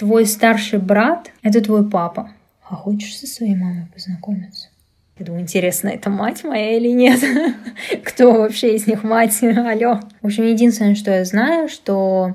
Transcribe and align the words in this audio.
Твой 0.00 0.24
старший 0.24 0.78
брат— 0.78 1.30
это 1.42 1.60
твой 1.60 1.86
папа. 1.86 2.30
А 2.66 2.74
хочешь 2.74 3.18
со 3.18 3.26
своей 3.26 3.54
мамой 3.54 3.86
познакомиться? 3.92 4.68
Я 5.18 5.26
думаю, 5.26 5.42
интересно, 5.42 5.88
это 5.88 6.08
мать 6.08 6.42
моя 6.42 6.78
или 6.78 6.88
нет? 6.88 7.22
Кто 8.06 8.32
вообще 8.32 8.76
из 8.76 8.86
них 8.86 9.04
мать? 9.04 9.38
Алло. 9.42 10.00
В 10.22 10.26
общем, 10.26 10.44
единственное, 10.44 10.94
что 10.94 11.10
я 11.10 11.26
знаю, 11.26 11.68
что 11.68 12.34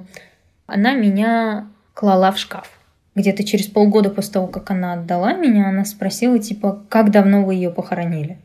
она 0.67 0.93
меня 0.93 1.67
клала 1.95 2.31
в 2.31 2.37
шкаф. 2.37 2.69
Где-то 3.15 3.43
через 3.43 3.65
полгода 3.65 4.11
после 4.11 4.33
того, 4.33 4.45
как 4.45 4.69
она 4.69 4.93
отдала 4.93 5.33
меня, 5.33 5.67
она 5.67 5.85
спросила, 5.85 6.37
типа, 6.37 6.85
как 6.87 7.09
давно 7.09 7.43
вы 7.43 7.55
ее 7.55 7.71
похоронили? 7.71 8.37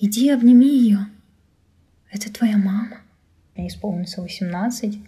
Иди 0.00 0.30
обними 0.30 0.66
ее. 0.66 1.06
Это 2.10 2.32
твоя 2.32 2.56
мама. 2.56 2.98
Мне 3.54 3.68
исполнится 3.68 4.20
18, 4.20 4.98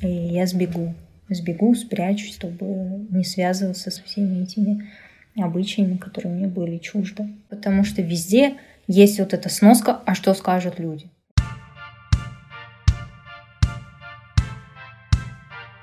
и 0.00 0.08
я 0.08 0.46
сбегу. 0.46 0.94
Сбегу, 1.30 1.74
спрячусь, 1.74 2.34
чтобы 2.34 2.64
не 3.10 3.22
связываться 3.22 3.90
со 3.90 4.02
всеми 4.02 4.42
этими 4.42 4.88
обычаями, 5.36 5.98
которые 5.98 6.34
мне 6.34 6.46
были 6.46 6.78
чужды. 6.78 7.28
Потому 7.50 7.84
что 7.84 8.00
везде 8.00 8.56
есть 8.86 9.18
вот 9.18 9.34
эта 9.34 9.50
сноска, 9.50 10.00
а 10.06 10.14
что 10.14 10.32
скажут 10.32 10.78
люди. 10.78 11.10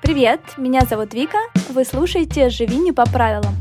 Привет, 0.02 0.40
меня 0.56 0.80
зовут 0.80 1.14
Вика, 1.14 1.38
вы 1.70 1.84
слушаете 1.84 2.48
«Живи 2.48 2.78
не 2.78 2.92
по 2.92 3.04
правилам». 3.04 3.54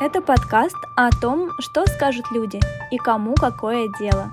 Это 0.00 0.20
подкаст 0.20 0.76
о 0.96 1.10
том, 1.10 1.50
что 1.60 1.86
скажут 1.86 2.26
люди 2.32 2.60
и 2.90 2.98
кому 2.98 3.34
какое 3.34 3.88
дело. 3.98 4.32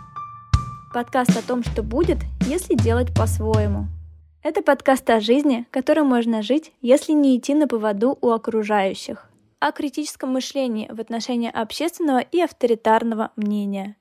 Подкаст 0.94 1.38
о 1.38 1.48
том, 1.48 1.64
что 1.64 1.84
будет, 1.84 2.18
если 2.48 2.76
делать 2.76 3.14
по-своему– 3.16 3.88
это 4.42 4.62
подкаст 4.62 5.10
о 5.10 5.20
жизни, 5.20 5.68
которым 5.70 6.08
можно 6.08 6.42
жить, 6.42 6.72
если 6.82 7.12
не 7.12 7.38
идти 7.38 7.54
на 7.54 7.68
поводу 7.68 8.18
у 8.22 8.30
окружающих. 8.30 9.30
О 9.60 9.74
критическом 9.74 10.30
мышлении 10.32 10.88
в 10.90 11.02
отношении 11.02 11.52
общественного 11.52 12.20
и 12.20 12.40
авторитарного 12.40 13.34
мнения. 13.36 13.98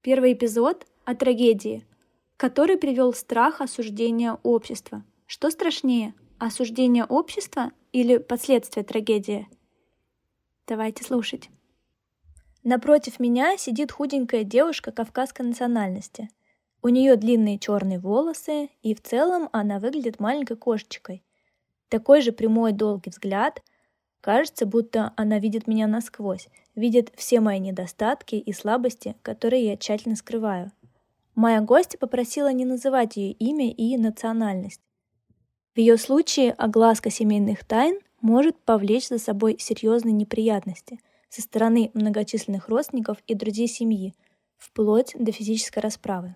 Первый 0.00 0.32
эпизод 0.32 0.84
о 1.04 1.14
трагедии, 1.14 1.86
который 2.36 2.76
привел 2.76 3.14
страх 3.14 3.60
осуждения 3.60 4.36
общества. 4.42 5.04
Что 5.26 5.50
страшнее, 5.50 6.14
осуждение 6.38 7.04
общества 7.04 7.70
или 7.92 8.16
последствия 8.16 8.82
трагедии? 8.82 9.48
Давайте 10.66 11.04
слушать. 11.04 11.48
Напротив 12.68 13.20
меня 13.20 13.56
сидит 13.56 13.92
худенькая 13.92 14.42
девушка 14.42 14.90
кавказской 14.90 15.42
национальности. 15.42 16.30
У 16.82 16.88
нее 16.88 17.14
длинные 17.14 17.60
черные 17.60 18.00
волосы, 18.00 18.70
и 18.82 18.92
в 18.92 19.00
целом 19.00 19.48
она 19.52 19.78
выглядит 19.78 20.18
маленькой 20.18 20.56
кошечкой. 20.56 21.22
Такой 21.88 22.22
же 22.22 22.32
прямой 22.32 22.72
долгий 22.72 23.10
взгляд. 23.10 23.62
Кажется, 24.20 24.66
будто 24.66 25.12
она 25.16 25.38
видит 25.38 25.68
меня 25.68 25.86
насквозь, 25.86 26.48
видит 26.74 27.12
все 27.14 27.38
мои 27.38 27.60
недостатки 27.60 28.34
и 28.34 28.52
слабости, 28.52 29.14
которые 29.22 29.64
я 29.64 29.76
тщательно 29.76 30.16
скрываю. 30.16 30.72
Моя 31.36 31.60
гостья 31.60 31.98
попросила 31.98 32.52
не 32.52 32.64
называть 32.64 33.16
ее 33.16 33.30
имя 33.30 33.70
и 33.70 33.96
национальность. 33.96 34.80
В 35.76 35.78
ее 35.78 35.96
случае 35.96 36.50
огласка 36.50 37.10
семейных 37.10 37.64
тайн 37.64 38.00
может 38.20 38.58
повлечь 38.58 39.06
за 39.06 39.20
собой 39.20 39.56
серьезные 39.60 40.14
неприятности– 40.14 40.98
со 41.28 41.42
стороны 41.42 41.90
многочисленных 41.94 42.68
родственников 42.68 43.18
и 43.26 43.34
друзей 43.34 43.68
семьи, 43.68 44.14
вплоть 44.56 45.14
до 45.18 45.32
физической 45.32 45.80
расправы. 45.80 46.34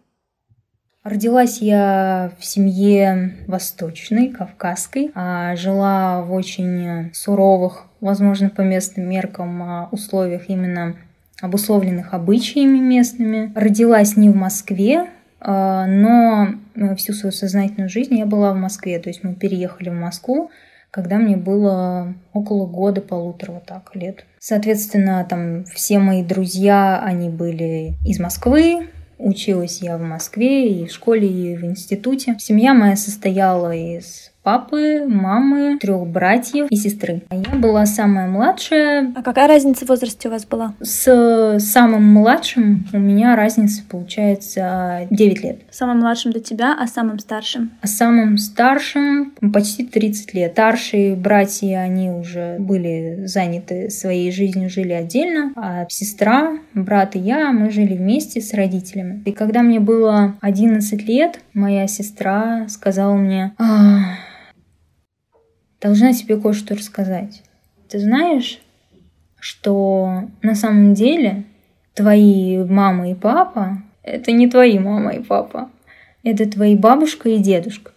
Родилась 1.02 1.62
я 1.62 2.32
в 2.38 2.44
семье 2.44 3.38
восточной, 3.46 4.28
кавказской, 4.28 5.10
а 5.14 5.56
жила 5.56 6.20
в 6.22 6.32
очень 6.34 7.10
суровых, 7.14 7.86
возможно, 8.02 8.50
по 8.50 8.60
местным 8.60 9.08
меркам 9.08 9.62
а, 9.62 9.88
условиях 9.92 10.50
именно 10.50 10.96
обусловленных 11.40 12.12
обычаями 12.12 12.78
местными. 12.78 13.50
Родилась 13.54 14.18
не 14.18 14.28
в 14.28 14.36
Москве, 14.36 15.08
а, 15.40 15.86
но 15.86 16.48
всю 16.96 17.14
свою 17.14 17.32
сознательную 17.32 17.88
жизнь 17.88 18.18
я 18.18 18.26
была 18.26 18.52
в 18.52 18.56
Москве. 18.56 18.98
То 18.98 19.08
есть 19.08 19.24
мы 19.24 19.34
переехали 19.34 19.88
в 19.88 19.94
Москву, 19.94 20.50
когда 20.90 21.16
мне 21.18 21.36
было 21.36 22.14
около 22.32 22.66
года, 22.66 23.00
полутора 23.00 23.52
вот 23.52 23.66
так 23.66 23.94
лет. 23.94 24.24
Соответственно, 24.38 25.24
там 25.28 25.64
все 25.64 25.98
мои 25.98 26.22
друзья, 26.22 27.00
они 27.02 27.28
были 27.28 27.94
из 28.04 28.18
Москвы, 28.18 28.88
Училась 29.22 29.82
я 29.82 29.98
в 29.98 30.00
Москве 30.00 30.72
и 30.72 30.86
в 30.86 30.90
школе, 30.90 31.28
и 31.28 31.54
в 31.54 31.62
институте. 31.64 32.36
Семья 32.38 32.72
моя 32.72 32.96
состояла 32.96 33.76
из 33.76 34.32
папы, 34.42 35.04
мамы, 35.06 35.78
трех 35.78 36.06
братьев 36.06 36.66
и 36.70 36.76
сестры. 36.76 37.22
А 37.28 37.36
я 37.36 37.58
была 37.58 37.86
самая 37.86 38.28
младшая. 38.28 39.12
А 39.14 39.22
какая 39.22 39.48
разница 39.48 39.84
в 39.84 39.88
возрасте 39.88 40.28
у 40.28 40.30
вас 40.30 40.46
была? 40.46 40.74
С 40.80 41.58
самым 41.60 42.04
младшим 42.04 42.86
у 42.92 42.98
меня 42.98 43.36
разница 43.36 43.82
получается 43.88 45.06
9 45.10 45.42
лет. 45.42 45.62
Самым 45.70 45.98
младшим 46.00 46.32
до 46.32 46.40
тебя, 46.40 46.76
а 46.78 46.86
самым 46.86 47.18
старшим? 47.18 47.72
А 47.82 47.86
самым 47.86 48.38
старшим 48.38 49.32
почти 49.52 49.86
30 49.86 50.34
лет. 50.34 50.52
Старшие 50.52 51.16
братья, 51.16 51.78
они 51.78 52.10
уже 52.10 52.56
были 52.58 53.26
заняты 53.26 53.90
своей 53.90 54.32
жизнью, 54.32 54.70
жили 54.70 54.92
отдельно. 54.92 55.52
А 55.56 55.86
сестра, 55.88 56.58
брат 56.74 57.16
и 57.16 57.18
я, 57.18 57.52
мы 57.52 57.70
жили 57.70 57.94
вместе 57.94 58.40
с 58.40 58.54
родителями. 58.54 59.22
И 59.24 59.32
когда 59.32 59.62
мне 59.62 59.80
было 59.80 60.36
11 60.40 61.06
лет, 61.06 61.40
моя 61.52 61.86
сестра 61.86 62.66
сказала 62.68 63.14
мне, 63.14 63.54
должна 65.80 66.12
тебе 66.12 66.36
кое-что 66.36 66.74
рассказать. 66.74 67.42
Ты 67.88 67.98
знаешь, 67.98 68.60
что 69.38 70.28
на 70.42 70.54
самом 70.54 70.94
деле 70.94 71.44
твои 71.94 72.58
мама 72.64 73.10
и 73.10 73.14
папа— 73.14 73.82
это 74.02 74.32
не 74.32 74.48
твои 74.48 74.78
мама 74.78 75.12
и 75.12 75.22
папа, 75.22 75.70
это 76.22 76.48
твои 76.50 76.76
бабушка 76.76 77.30
и 77.30 77.38
дедушка. 77.38 77.92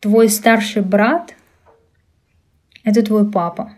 Твой 0.00 0.28
старший 0.28 0.82
брат— 0.82 1.34
это 2.84 3.02
твой 3.02 3.30
папа. 3.30 3.72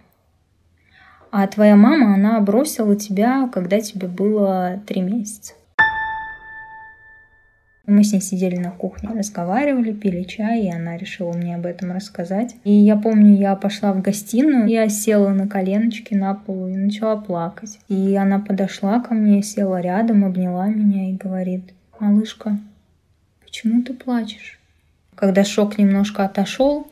А 1.33 1.47
твоя 1.47 1.77
мама, 1.77 2.15
она 2.15 2.41
бросила 2.41 2.97
тебя, 2.97 3.49
когда 3.53 3.81
тебе 3.81 4.09
было 4.09 4.83
три 4.87 5.01
месяца. 5.01 5.55
Мы 7.91 8.05
с 8.05 8.13
ней 8.13 8.21
сидели 8.21 8.57
на 8.57 8.71
кухне, 8.71 9.09
разговаривали, 9.09 9.93
пили 9.93 10.23
чай, 10.23 10.63
и 10.63 10.71
она 10.71 10.97
решила 10.97 11.33
мне 11.33 11.57
об 11.57 11.67
этом 11.67 11.91
рассказать. 11.91 12.55
И 12.63 12.71
я 12.71 12.95
помню, 12.95 13.37
я 13.37 13.57
пошла 13.57 13.93
в 13.93 14.01
гостиную, 14.01 14.69
я 14.69 14.89
села 14.89 15.31
на 15.31 15.49
коленочки 15.49 16.15
на 16.15 16.35
полу 16.35 16.69
и 16.69 16.77
начала 16.77 17.17
плакать. 17.17 17.81
И 17.89 18.15
она 18.15 18.39
подошла 18.39 19.01
ко 19.01 19.13
мне, 19.15 19.43
села 19.43 19.81
рядом, 19.81 20.25
обняла 20.25 20.69
меня 20.69 21.11
и 21.11 21.15
говорит, 21.15 21.75
«Малышка, 21.99 22.61
почему 23.43 23.83
ты 23.83 23.93
плачешь?» 23.93 24.61
Когда 25.17 25.43
шок 25.43 25.77
немножко 25.77 26.25
отошел, 26.25 26.87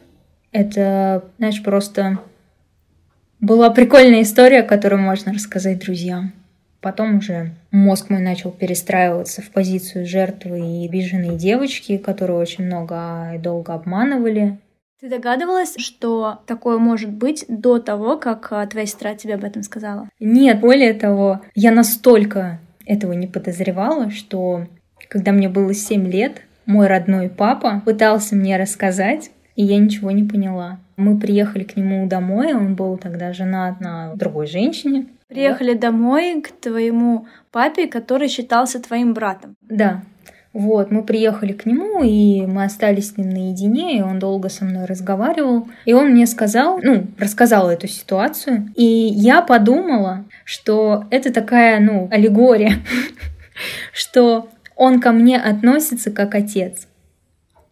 это, 0.50 1.24
знаешь, 1.38 1.62
просто 1.62 2.18
была 3.38 3.70
прикольная 3.70 4.22
история, 4.22 4.64
которую 4.64 5.00
можно 5.00 5.32
рассказать 5.32 5.78
друзьям. 5.78 6.32
Потом 6.80 7.18
уже 7.18 7.54
мозг 7.70 8.08
мой 8.08 8.20
начал 8.20 8.52
перестраиваться 8.52 9.42
в 9.42 9.50
позицию 9.50 10.06
жертвы 10.06 10.60
и 10.60 10.86
обиженной 10.86 11.36
девочки, 11.36 11.98
которую 11.98 12.38
очень 12.38 12.64
много 12.64 13.32
и 13.34 13.38
долго 13.38 13.74
обманывали. 13.74 14.58
Ты 15.00 15.08
догадывалась, 15.08 15.74
что 15.78 16.40
такое 16.46 16.78
может 16.78 17.10
быть 17.10 17.44
до 17.48 17.78
того, 17.78 18.16
как 18.16 18.48
а, 18.50 18.66
твоя 18.66 18.86
сестра 18.86 19.14
тебе 19.14 19.34
об 19.34 19.44
этом 19.44 19.62
сказала? 19.62 20.08
Нет, 20.18 20.60
более 20.60 20.92
того, 20.92 21.40
я 21.54 21.70
настолько 21.70 22.58
этого 22.84 23.12
не 23.12 23.28
подозревала, 23.28 24.10
что 24.10 24.66
когда 25.08 25.30
мне 25.32 25.48
было 25.48 25.72
7 25.72 26.06
лет, 26.08 26.42
мой 26.66 26.86
родной 26.86 27.28
папа 27.28 27.80
пытался 27.84 28.34
мне 28.34 28.56
рассказать, 28.56 29.30
и 29.54 29.64
я 29.64 29.78
ничего 29.78 30.10
не 30.10 30.24
поняла. 30.24 30.80
Мы 30.96 31.18
приехали 31.18 31.62
к 31.62 31.76
нему 31.76 32.06
домой, 32.08 32.52
он 32.54 32.74
был 32.74 32.98
тогда 32.98 33.32
женат 33.32 33.80
на 33.80 34.14
другой 34.16 34.46
женщине, 34.46 35.06
Приехали 35.28 35.72
вот. 35.72 35.80
домой 35.80 36.40
к 36.40 36.50
твоему 36.52 37.26
папе, 37.52 37.86
который 37.86 38.28
считался 38.28 38.80
твоим 38.80 39.12
братом. 39.12 39.56
Да. 39.60 40.02
Вот, 40.54 40.90
мы 40.90 41.04
приехали 41.04 41.52
к 41.52 41.66
нему, 41.66 42.02
и 42.02 42.46
мы 42.46 42.64
остались 42.64 43.10
с 43.10 43.16
ним 43.18 43.28
наедине, 43.30 43.98
и 43.98 44.02
он 44.02 44.18
долго 44.18 44.48
со 44.48 44.64
мной 44.64 44.86
разговаривал. 44.86 45.68
И 45.84 45.92
он 45.92 46.08
мне 46.08 46.26
сказал, 46.26 46.80
ну, 46.82 47.06
рассказал 47.18 47.70
эту 47.70 47.86
ситуацию, 47.86 48.72
и 48.74 48.82
я 48.84 49.42
подумала, 49.42 50.24
что 50.44 51.04
это 51.10 51.32
такая, 51.32 51.78
ну, 51.80 52.08
аллегория, 52.10 52.76
что 53.92 54.48
он 54.74 55.00
ко 55.00 55.12
мне 55.12 55.38
относится 55.38 56.10
как 56.10 56.34
отец. 56.34 56.88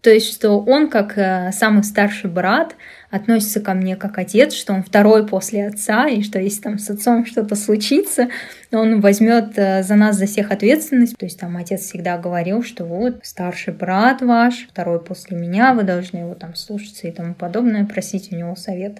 То 0.02 0.10
есть, 0.10 0.32
что 0.32 0.60
он, 0.60 0.88
как 0.88 1.16
э, 1.16 1.50
самый 1.52 1.82
старший 1.82 2.30
брат, 2.30 2.76
относится 3.10 3.60
ко 3.60 3.74
мне 3.74 3.96
как 3.96 4.18
отец, 4.18 4.52
что 4.52 4.72
он 4.72 4.82
второй 4.82 5.26
после 5.26 5.66
отца, 5.66 6.08
и 6.08 6.22
что 6.22 6.38
если 6.38 6.62
там 6.62 6.78
с 6.78 6.90
отцом 6.90 7.24
что-то 7.24 7.54
случится, 7.54 8.28
он 8.72 9.00
возьмет 9.00 9.52
э, 9.56 9.82
за 9.82 9.94
нас 9.94 10.16
за 10.16 10.26
всех 10.26 10.50
ответственность. 10.50 11.16
То 11.16 11.26
есть 11.26 11.38
там 11.38 11.56
отец 11.56 11.82
всегда 11.82 12.18
говорил, 12.18 12.62
что 12.62 12.84
вот 12.84 13.20
старший 13.24 13.74
брат 13.74 14.22
ваш, 14.22 14.66
второй 14.68 15.02
после 15.02 15.36
меня, 15.36 15.74
вы 15.74 15.82
должны 15.82 16.18
его 16.18 16.34
там 16.34 16.54
слушаться 16.54 17.06
и 17.06 17.12
тому 17.12 17.34
подобное, 17.34 17.86
просить 17.86 18.32
у 18.32 18.36
него 18.36 18.56
совет. 18.56 18.98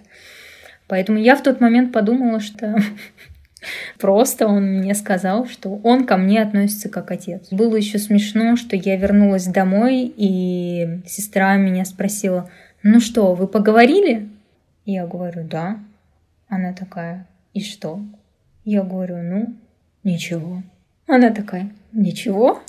Поэтому 0.88 1.18
я 1.18 1.34
в 1.34 1.42
тот 1.42 1.60
момент 1.60 1.92
подумала, 1.92 2.40
что 2.40 2.76
Просто 3.98 4.46
он 4.46 4.78
мне 4.78 4.94
сказал, 4.94 5.46
что 5.46 5.80
он 5.82 6.06
ко 6.06 6.16
мне 6.16 6.42
относится 6.42 6.88
как 6.88 7.10
отец. 7.10 7.48
Было 7.50 7.76
еще 7.76 7.98
смешно, 7.98 8.56
что 8.56 8.76
я 8.76 8.96
вернулась 8.96 9.46
домой, 9.46 10.12
и 10.16 11.00
сестра 11.06 11.56
меня 11.56 11.84
спросила, 11.84 12.50
ну 12.88 13.00
что, 13.00 13.34
вы 13.34 13.48
поговорили? 13.48 14.28
Я 14.84 15.08
говорю, 15.08 15.42
да. 15.42 15.80
Она 16.46 16.72
такая, 16.72 17.26
и 17.52 17.60
что? 17.60 18.00
Я 18.64 18.84
говорю, 18.84 19.16
ну, 19.16 19.56
ничего. 20.04 20.62
Она 21.08 21.30
такая, 21.30 21.72
ничего? 21.90 22.62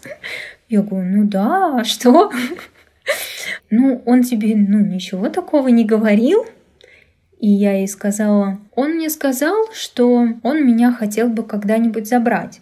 Я 0.70 0.82
говорю, 0.82 1.08
ну 1.08 1.28
да, 1.28 1.82
а 1.82 1.84
что? 1.84 2.32
Ну, 3.70 4.02
он 4.06 4.24
тебе, 4.24 4.56
ну, 4.56 4.80
ничего 4.80 5.30
такого 5.30 5.68
не 5.68 5.86
говорил? 5.86 6.46
И 7.40 7.50
я 7.50 7.74
ей 7.74 7.88
сказала, 7.88 8.60
он 8.74 8.96
мне 8.96 9.12
сказал, 9.12 9.56
что 9.72 10.28
он 10.42 10.66
меня 10.66 10.92
хотел 10.94 11.30
бы 11.30 11.44
когда-нибудь 11.44 12.08
забрать. 12.08 12.62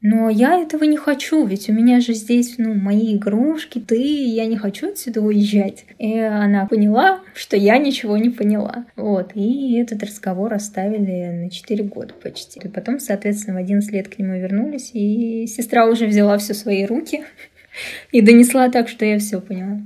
Но 0.00 0.30
я 0.30 0.56
этого 0.58 0.84
не 0.84 0.96
хочу, 0.96 1.44
ведь 1.44 1.68
у 1.68 1.72
меня 1.72 1.98
же 1.98 2.14
здесь, 2.14 2.54
ну, 2.56 2.72
мои 2.72 3.16
игрушки, 3.16 3.80
ты, 3.80 3.96
я 3.98 4.46
не 4.46 4.56
хочу 4.56 4.90
отсюда 4.90 5.20
уезжать. 5.20 5.86
И 5.98 6.16
она 6.20 6.66
поняла, 6.66 7.20
что 7.34 7.56
я 7.56 7.78
ничего 7.78 8.16
не 8.16 8.30
поняла. 8.30 8.86
Вот, 8.94 9.32
и 9.34 9.76
этот 9.76 10.04
разговор 10.04 10.54
оставили 10.54 11.44
на 11.44 11.50
4 11.50 11.82
года 11.82 12.14
почти. 12.14 12.60
И 12.60 12.68
потом, 12.68 13.00
соответственно, 13.00 13.56
в 13.56 13.60
11 13.60 13.90
лет 13.90 14.06
к 14.06 14.20
нему 14.20 14.34
вернулись, 14.34 14.92
и 14.94 15.48
сестра 15.48 15.86
уже 15.86 16.06
взяла 16.06 16.38
все 16.38 16.52
в 16.52 16.58
свои 16.58 16.86
руки 16.86 17.24
и 18.12 18.20
донесла 18.20 18.68
так, 18.70 18.88
что 18.88 19.04
я 19.04 19.18
все 19.18 19.40
поняла. 19.40 19.80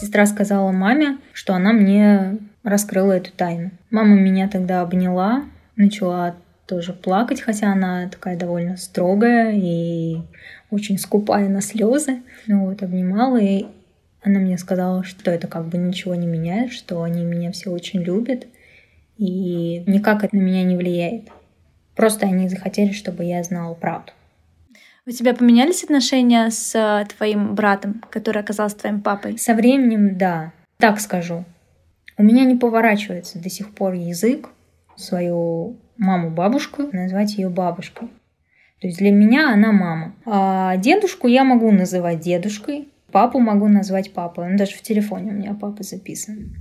Сестра 0.00 0.26
сказала 0.26 0.72
маме, 0.72 1.18
что 1.32 1.54
она 1.54 1.72
мне 1.72 2.38
раскрыла 2.64 3.12
эту 3.12 3.30
тайну. 3.30 3.70
Мама 3.90 4.16
меня 4.16 4.48
тогда 4.48 4.80
обняла, 4.80 5.44
начала 5.76 6.36
тоже 6.66 6.92
плакать, 6.92 7.40
хотя 7.40 7.72
она 7.72 8.08
такая 8.08 8.36
довольно 8.38 8.76
строгая 8.76 9.52
и 9.54 10.18
очень 10.70 10.98
скупая 10.98 11.48
на 11.48 11.60
слезы. 11.60 12.22
Ну 12.46 12.66
вот, 12.66 12.82
обнимала, 12.82 13.38
и 13.38 13.66
она 14.22 14.38
мне 14.38 14.56
сказала, 14.56 15.02
что 15.02 15.30
это 15.30 15.48
как 15.48 15.66
бы 15.66 15.78
ничего 15.78 16.14
не 16.14 16.26
меняет, 16.26 16.72
что 16.72 17.02
они 17.02 17.24
меня 17.24 17.50
все 17.52 17.70
очень 17.70 18.02
любят, 18.02 18.46
и 19.16 19.82
никак 19.86 20.22
это 20.22 20.36
на 20.36 20.40
меня 20.40 20.62
не 20.62 20.76
влияет. 20.76 21.28
Просто 21.96 22.26
они 22.26 22.48
захотели, 22.48 22.92
чтобы 22.92 23.24
я 23.24 23.42
знала 23.42 23.74
правду. 23.74 24.12
У 25.06 25.10
тебя 25.10 25.34
поменялись 25.34 25.82
отношения 25.82 26.50
с 26.50 26.74
э, 26.74 27.06
твоим 27.16 27.54
братом, 27.54 28.02
который 28.10 28.42
оказался 28.42 28.76
твоим 28.76 29.00
папой? 29.00 29.38
Со 29.38 29.54
временем, 29.54 30.16
да. 30.16 30.52
Так 30.76 31.00
скажу. 31.00 31.44
У 32.16 32.22
меня 32.22 32.44
не 32.44 32.54
поворачивается 32.54 33.38
до 33.38 33.50
сих 33.50 33.74
пор 33.74 33.94
язык 33.94 34.50
свою 35.00 35.76
маму-бабушку 35.96 36.88
назвать 36.92 37.34
ее 37.34 37.48
бабушкой. 37.48 38.08
То 38.80 38.86
есть 38.86 38.98
для 38.98 39.10
меня 39.10 39.52
она 39.52 39.72
мама. 39.72 40.14
А 40.24 40.76
дедушку 40.78 41.28
я 41.28 41.44
могу 41.44 41.70
называть 41.70 42.20
дедушкой, 42.20 42.88
папу 43.10 43.38
могу 43.38 43.68
назвать 43.68 44.12
папой. 44.12 44.46
Он 44.46 44.56
даже 44.56 44.72
в 44.72 44.82
телефоне 44.82 45.32
у 45.32 45.34
меня 45.34 45.56
папа 45.58 45.82
записан. 45.82 46.56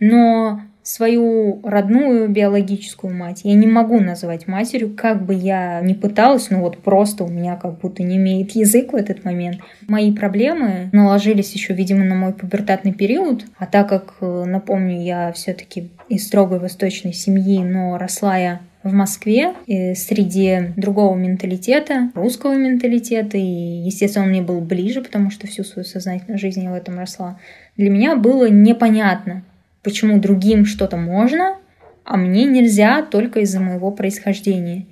Но 0.00 0.60
свою 0.82 1.60
родную 1.64 2.28
биологическую 2.28 3.14
мать 3.14 3.40
я 3.44 3.54
не 3.54 3.66
могу 3.66 4.00
называть 4.00 4.46
матерью, 4.46 4.94
как 4.94 5.24
бы 5.24 5.32
я 5.34 5.80
ни 5.80 5.94
пыталась, 5.94 6.50
ну 6.50 6.60
вот 6.60 6.78
просто 6.78 7.24
у 7.24 7.28
меня 7.28 7.56
как 7.56 7.80
будто 7.80 8.02
не 8.02 8.16
имеет 8.16 8.52
язык 8.52 8.92
в 8.92 8.96
этот 8.96 9.24
момент. 9.24 9.58
Мои 9.88 10.12
проблемы 10.12 10.90
наложились 10.92 11.54
еще, 11.54 11.72
видимо, 11.72 12.04
на 12.04 12.14
мой 12.14 12.34
пубертатный 12.34 12.92
период, 12.92 13.46
а 13.56 13.66
так 13.66 13.88
как, 13.88 14.14
э, 14.20 14.44
напомню, 14.46 15.02
я 15.02 15.32
все-таки 15.32 15.90
из 16.08 16.26
строгой 16.26 16.58
восточной 16.58 17.14
семьи, 17.14 17.64
но 17.64 17.96
росла 17.96 18.36
я 18.36 18.60
в 18.84 18.92
Москве 18.92 19.54
и 19.66 19.94
среди 19.94 20.72
другого 20.76 21.16
менталитета, 21.16 22.10
русского 22.14 22.54
менталитета, 22.54 23.38
и, 23.38 23.42
естественно, 23.42 24.26
он 24.26 24.30
мне 24.30 24.42
был 24.42 24.60
ближе, 24.60 25.02
потому 25.02 25.30
что 25.30 25.46
всю 25.46 25.64
свою 25.64 25.84
сознательную 25.84 26.38
жизнь 26.38 26.62
я 26.62 26.70
в 26.70 26.74
этом 26.74 26.98
росла. 26.98 27.40
Для 27.76 27.90
меня 27.90 28.14
было 28.14 28.48
непонятно, 28.48 29.42
почему 29.82 30.20
другим 30.20 30.66
что-то 30.66 30.98
можно, 30.98 31.56
а 32.04 32.18
мне 32.18 32.44
нельзя 32.44 33.02
только 33.02 33.40
из-за 33.40 33.58
моего 33.60 33.90
происхождения. 33.90 34.84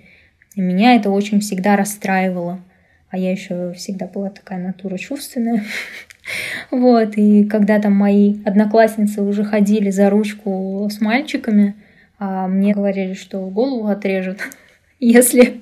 И 0.57 0.61
меня 0.61 0.97
это 0.97 1.11
очень 1.11 1.41
всегда 1.41 1.77
расстраивало. 1.77 2.61
А 3.11 3.19
я 3.19 3.31
еще 3.31 3.75
всегда 3.75 4.07
была 4.07 4.31
такая 4.31 4.59
натура 4.59 4.97
чувственная. 4.97 5.65
Вот, 6.71 7.19
и 7.19 7.45
когда 7.45 7.81
там 7.81 7.95
мои 7.95 8.37
одноклассницы 8.45 9.23
уже 9.23 9.43
ходили 9.43 9.91
за 9.91 10.09
ручку 10.09 10.89
с 10.89 11.01
мальчиками, 11.01 11.75
а 12.25 12.47
мне 12.47 12.73
говорили, 12.73 13.15
что 13.15 13.41
голову 13.49 13.89
отрежут, 13.89 14.39
если 15.01 15.61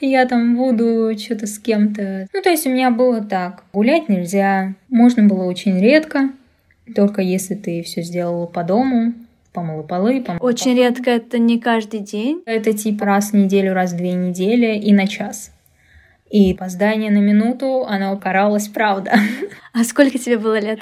я 0.00 0.26
там 0.26 0.56
буду 0.56 1.12
что-то 1.18 1.48
с 1.48 1.58
кем-то. 1.58 2.28
Ну, 2.32 2.40
то 2.40 2.50
есть 2.50 2.68
у 2.68 2.70
меня 2.70 2.92
было 2.92 3.20
так. 3.20 3.64
Гулять 3.72 4.08
нельзя. 4.08 4.74
Можно 4.88 5.24
было 5.24 5.42
очень 5.42 5.80
редко. 5.80 6.30
Только 6.94 7.20
если 7.20 7.56
ты 7.56 7.82
все 7.82 8.02
сделала 8.02 8.46
по 8.46 8.62
дому, 8.62 9.14
помыла 9.52 9.82
полы, 9.82 10.22
помыла 10.22 10.40
Очень 10.40 10.76
полы. 10.76 10.76
редко, 10.76 11.10
это 11.10 11.38
не 11.40 11.58
каждый 11.58 11.98
день. 11.98 12.44
Это 12.46 12.72
типа 12.72 13.04
раз 13.04 13.32
в 13.32 13.34
неделю, 13.34 13.74
раз 13.74 13.92
в 13.92 13.96
две 13.96 14.12
недели 14.12 14.78
и 14.78 14.92
на 14.92 15.08
час. 15.08 15.50
И 16.30 16.52
опоздание 16.52 17.10
на 17.10 17.18
минуту, 17.18 17.84
оно 17.88 18.16
каралось, 18.18 18.68
правда. 18.68 19.14
А 19.72 19.82
сколько 19.82 20.16
тебе 20.16 20.38
было 20.38 20.60
лет? 20.60 20.78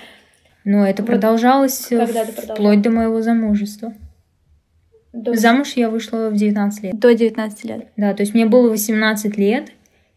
Ну, 0.65 0.85
это 0.85 1.03
вот 1.03 1.11
продолжалось 1.11 1.91
вплоть 2.53 2.83
до 2.83 2.91
моего 2.91 3.23
замужества. 3.23 3.95
До... 5.13 5.35
Замуж 5.35 5.73
я 5.77 5.91
вышла 5.91 6.31
в 6.31 6.37
19 6.37 6.85
лет. 6.85 6.99
До 6.99 7.15
19 7.15 7.65
лет. 7.65 7.89
Да, 7.97 8.15
то 8.15 8.23
есть 8.23 8.35
мне 8.35 8.47
было 8.47 8.71
18 8.71 9.37
лет, 9.37 9.73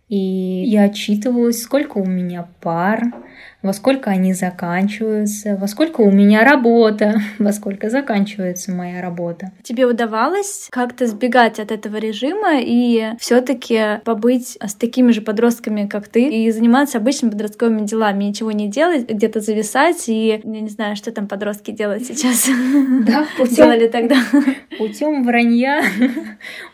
и 0.10 0.18
я 0.18 0.84
отчитывалась, 0.84 1.62
сколько 1.62 1.98
у 1.98 2.06
меня 2.06 2.48
пар, 2.62 3.04
во 3.62 3.74
сколько 3.74 4.09
они 4.09 4.33
заканчиваются, 4.33 5.56
во 5.56 5.68
сколько 5.68 6.01
у 6.01 6.12
меня 6.12 6.44
работа, 6.44 7.15
во 7.39 7.53
сколько 7.53 7.89
заканчивается 7.89 8.71
моя 8.71 9.01
работа. 9.01 9.51
Тебе 9.63 9.85
удавалось 9.85 10.68
как-то 10.69 11.07
сбегать 11.07 11.59
от 11.59 11.71
этого 11.71 11.97
режима 11.97 12.59
и 12.59 13.13
все-таки 13.19 14.02
побыть 14.04 14.57
с 14.61 14.75
такими 14.75 15.11
же 15.11 15.21
подростками, 15.21 15.87
как 15.87 16.07
ты, 16.07 16.28
и 16.28 16.52
заниматься 16.52 16.97
обычными 16.97 17.31
подростковыми 17.31 17.85
делами, 17.85 18.25
ничего 18.25 18.52
не 18.52 18.69
делать, 18.69 19.09
где-то 19.09 19.40
зависать, 19.40 20.09
и 20.09 20.42
я 20.44 20.61
не 20.61 20.69
знаю, 20.69 20.95
что 20.95 21.11
там 21.11 21.28
подростки 21.28 21.71
делают 21.71 22.04
сейчас. 22.06 22.49
Да, 23.04 23.25
делали 23.52 23.87
тогда. 23.87 24.18
Путем 24.78 25.23
вранья 25.23 25.83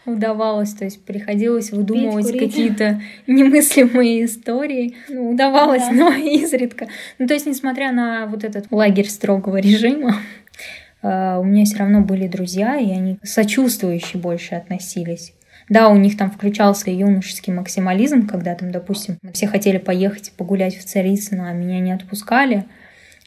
удавалось, 0.06 0.74
то 0.74 0.86
есть 0.86 1.04
приходилось 1.04 1.72
выдумывать 1.72 2.32
какие-то 2.32 3.02
немыслимые 3.28 4.26
истории. 4.26 4.96
Ну, 5.08 5.32
удавалось, 5.32 5.84
но 5.92 6.12
изредка. 6.50 6.88
Ну, 7.18 7.28
то 7.28 7.34
есть, 7.34 7.46
несмотря 7.46 7.92
на 7.92 8.26
вот 8.26 8.44
этот 8.44 8.72
лагерь 8.72 9.10
строгого 9.10 9.58
режима, 9.58 10.16
э, 11.02 11.38
у 11.38 11.44
меня 11.44 11.66
все 11.66 11.78
равно 11.78 12.02
были 12.02 12.28
друзья, 12.28 12.78
и 12.78 12.92
они 12.92 13.20
сочувствующе 13.24 14.18
больше 14.18 14.56
относились. 14.56 15.34
Да, 15.70 15.90
у 15.90 15.96
них 15.96 16.18
там 16.18 16.32
включался 16.32 16.90
юношеский 16.90 17.54
максимализм, 17.54 18.28
когда 18.28 18.56
там, 18.56 18.72
допустим, 18.72 19.20
все 19.34 19.48
хотели 19.48 19.78
поехать 19.78 20.32
погулять 20.36 20.76
в 20.76 20.84
Царицыно, 20.84 21.50
а 21.50 21.54
меня 21.54 21.80
не 21.80 21.92
отпускали. 21.92 22.66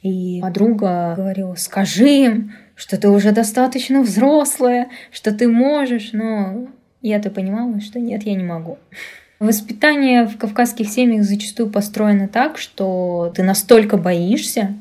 И 0.02 0.40
подруга 0.42 1.14
говорила, 1.16 1.54
скажи 1.54 2.08
им, 2.08 2.52
что 2.74 3.00
ты 3.00 3.08
уже 3.08 3.30
достаточно 3.30 4.02
взрослая, 4.02 4.88
что 5.12 5.32
ты 5.32 5.46
можешь, 5.46 6.10
но 6.12 6.66
я-то 7.00 7.30
понимала, 7.30 7.80
что 7.80 8.00
нет, 8.00 8.24
я 8.24 8.34
не 8.34 8.42
могу. 8.44 8.78
Воспитание 9.42 10.28
в 10.28 10.38
кавказских 10.38 10.88
семьях 10.88 11.24
зачастую 11.24 11.68
построено 11.68 12.28
так, 12.28 12.58
что 12.58 13.32
ты 13.34 13.42
настолько 13.42 13.96
боишься, 13.96 14.76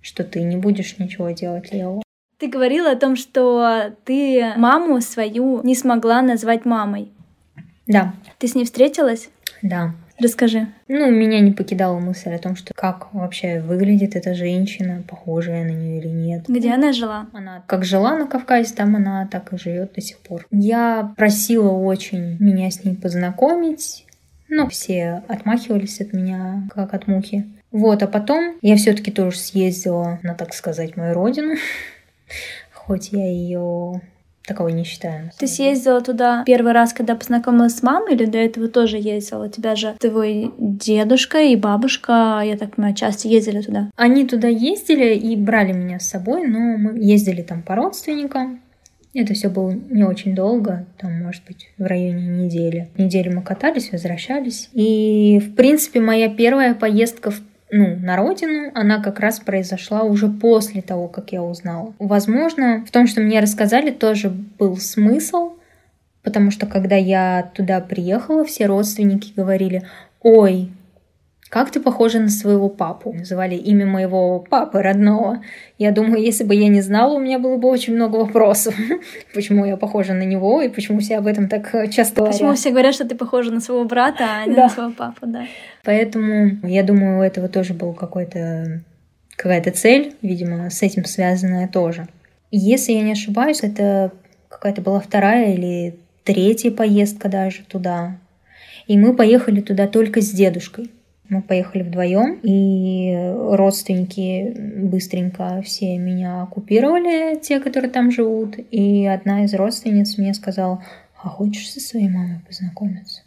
что 0.00 0.24
ты 0.24 0.40
не 0.42 0.56
будешь 0.56 0.96
ничего 0.98 1.30
делать 1.32 1.74
левого. 1.74 2.02
Ты 2.38 2.48
говорила 2.48 2.92
о 2.92 2.96
том, 2.96 3.16
что 3.16 3.94
ты 4.06 4.54
маму 4.56 5.02
свою 5.02 5.62
не 5.62 5.74
смогла 5.74 6.22
назвать 6.22 6.64
мамой. 6.64 7.10
Да. 7.86 8.14
Ты 8.38 8.48
с 8.48 8.54
ней 8.54 8.64
встретилась? 8.64 9.28
Да. 9.60 9.94
Расскажи. 10.18 10.68
Ну, 10.88 11.10
меня 11.10 11.40
не 11.40 11.52
покидала 11.52 11.98
мысль 11.98 12.30
о 12.30 12.38
том, 12.38 12.56
что 12.56 12.72
как 12.74 13.12
вообще 13.12 13.60
выглядит 13.60 14.14
эта 14.14 14.34
женщина, 14.34 15.02
похожая 15.08 15.64
на 15.64 15.70
нее 15.70 15.98
или 15.98 16.08
нет. 16.08 16.44
Где 16.48 16.72
она 16.74 16.92
жила? 16.92 17.26
Она 17.32 17.62
как 17.66 17.84
жила 17.84 18.16
на 18.16 18.26
Кавказе, 18.26 18.74
там 18.74 18.96
она 18.96 19.26
так 19.30 19.52
и 19.52 19.58
живет 19.58 19.94
до 19.94 20.00
сих 20.00 20.18
пор. 20.18 20.46
Я 20.50 21.12
просила 21.16 21.70
очень 21.70 22.36
меня 22.38 22.70
с 22.70 22.84
ней 22.84 22.94
познакомить, 22.94 24.06
но 24.48 24.68
все 24.68 25.22
отмахивались 25.28 26.00
от 26.00 26.12
меня, 26.12 26.68
как 26.74 26.94
от 26.94 27.06
мухи. 27.06 27.46
Вот, 27.70 28.02
а 28.02 28.06
потом 28.06 28.56
я 28.60 28.76
все-таки 28.76 29.10
тоже 29.10 29.38
съездила 29.38 30.20
на, 30.22 30.34
так 30.34 30.52
сказать, 30.52 30.96
мою 30.96 31.14
родину, 31.14 31.54
хоть 32.72 33.12
я 33.12 33.26
ее 33.26 34.02
таковой 34.46 34.72
не 34.72 34.84
считаю. 34.84 35.30
Ты 35.38 35.46
съездила 35.46 36.00
туда 36.00 36.42
первый 36.46 36.72
раз, 36.72 36.92
когда 36.92 37.14
познакомилась 37.14 37.76
с 37.76 37.82
мамой, 37.82 38.14
или 38.14 38.24
до 38.24 38.38
этого 38.38 38.68
тоже 38.68 38.98
ездила? 38.98 39.46
У 39.46 39.48
тебя 39.48 39.76
же 39.76 39.94
твой 39.98 40.52
дедушка 40.58 41.40
и 41.40 41.56
бабушка, 41.56 42.42
я 42.44 42.56
так 42.56 42.76
понимаю, 42.76 42.94
часто 42.94 43.28
ездили 43.28 43.60
туда. 43.60 43.90
Они 43.96 44.26
туда 44.26 44.48
ездили 44.48 45.14
и 45.14 45.36
брали 45.36 45.72
меня 45.72 46.00
с 46.00 46.08
собой, 46.08 46.46
но 46.46 46.58
мы 46.58 46.98
ездили 46.98 47.42
там 47.42 47.62
по 47.62 47.74
родственникам. 47.74 48.60
Это 49.14 49.34
все 49.34 49.50
было 49.50 49.70
не 49.90 50.04
очень 50.04 50.34
долго, 50.34 50.86
там, 50.98 51.22
может 51.22 51.44
быть, 51.46 51.68
в 51.76 51.84
районе 51.84 52.44
недели. 52.44 52.88
Неделю 52.96 53.36
мы 53.36 53.42
катались, 53.42 53.92
возвращались. 53.92 54.70
И, 54.72 55.38
в 55.38 55.54
принципе, 55.54 56.00
моя 56.00 56.30
первая 56.30 56.74
поездка 56.74 57.30
в 57.30 57.42
ну, 57.74 57.96
на 57.96 58.16
родину, 58.16 58.70
она 58.74 59.02
как 59.02 59.18
раз 59.18 59.40
произошла 59.40 60.02
уже 60.02 60.28
после 60.28 60.82
того, 60.82 61.08
как 61.08 61.32
я 61.32 61.42
узнала. 61.42 61.94
Возможно, 61.98 62.84
в 62.86 62.90
том, 62.90 63.06
что 63.06 63.22
мне 63.22 63.40
рассказали, 63.40 63.90
тоже 63.90 64.28
был 64.28 64.76
смысл, 64.76 65.54
потому 66.22 66.50
что 66.50 66.66
когда 66.66 66.96
я 66.96 67.50
туда 67.54 67.80
приехала, 67.80 68.44
все 68.44 68.66
родственники 68.66 69.32
говорили, 69.34 69.88
ой, 70.20 70.70
как 71.52 71.70
ты 71.70 71.80
похожа 71.80 72.18
на 72.18 72.30
своего 72.30 72.70
папу? 72.70 73.12
Называли 73.12 73.56
имя 73.56 73.84
моего 73.84 74.38
папы 74.38 74.80
родного. 74.80 75.42
Я 75.76 75.90
думаю, 75.90 76.22
если 76.22 76.44
бы 76.44 76.54
я 76.54 76.68
не 76.68 76.80
знала, 76.80 77.12
у 77.12 77.18
меня 77.18 77.38
было 77.38 77.58
бы 77.58 77.68
очень 77.68 77.94
много 77.94 78.16
вопросов. 78.16 78.74
почему 79.34 79.66
я 79.66 79.76
похожа 79.76 80.14
на 80.14 80.22
него 80.22 80.62
и 80.62 80.70
почему 80.70 81.00
все 81.00 81.18
об 81.18 81.26
этом 81.26 81.50
так 81.50 81.70
часто 81.90 82.22
говорят. 82.22 82.38
Почему 82.38 82.54
все 82.54 82.70
говорят, 82.70 82.94
что 82.94 83.06
ты 83.06 83.14
похожа 83.14 83.52
на 83.52 83.60
своего 83.60 83.84
брата, 83.84 84.24
а 84.24 84.46
не 84.46 84.54
да. 84.54 84.62
на 84.62 84.68
своего 84.70 84.92
папу, 84.92 85.26
да. 85.26 85.44
Поэтому 85.84 86.66
я 86.66 86.82
думаю, 86.82 87.18
у 87.18 87.22
этого 87.22 87.50
тоже 87.50 87.74
был 87.74 87.92
какой-то 87.92 88.80
какая-то 89.36 89.72
цель, 89.72 90.14
видимо, 90.22 90.70
с 90.70 90.80
этим 90.80 91.04
связанная 91.04 91.68
тоже. 91.68 92.08
Если 92.50 92.92
я 92.92 93.02
не 93.02 93.12
ошибаюсь, 93.12 93.62
это 93.62 94.12
какая-то 94.48 94.80
была 94.80 95.00
вторая 95.00 95.52
или 95.52 95.96
третья 96.24 96.70
поездка 96.70 97.28
даже 97.28 97.64
туда. 97.64 98.16
И 98.86 98.96
мы 98.96 99.14
поехали 99.14 99.60
туда 99.60 99.86
только 99.86 100.22
с 100.22 100.30
дедушкой. 100.30 100.90
Мы 101.32 101.40
поехали 101.40 101.82
вдвоем, 101.82 102.40
и 102.42 103.16
родственники 103.56 104.54
быстренько 104.54 105.62
все 105.64 105.96
меня 105.96 106.42
оккупировали, 106.42 107.38
те, 107.38 107.58
которые 107.58 107.90
там 107.90 108.10
живут. 108.10 108.56
И 108.70 109.06
одна 109.06 109.44
из 109.44 109.54
родственниц 109.54 110.18
мне 110.18 110.34
сказала, 110.34 110.84
а 111.16 111.30
хочешь 111.30 111.70
со 111.70 111.80
своей 111.80 112.10
мамой 112.10 112.40
познакомиться? 112.46 113.22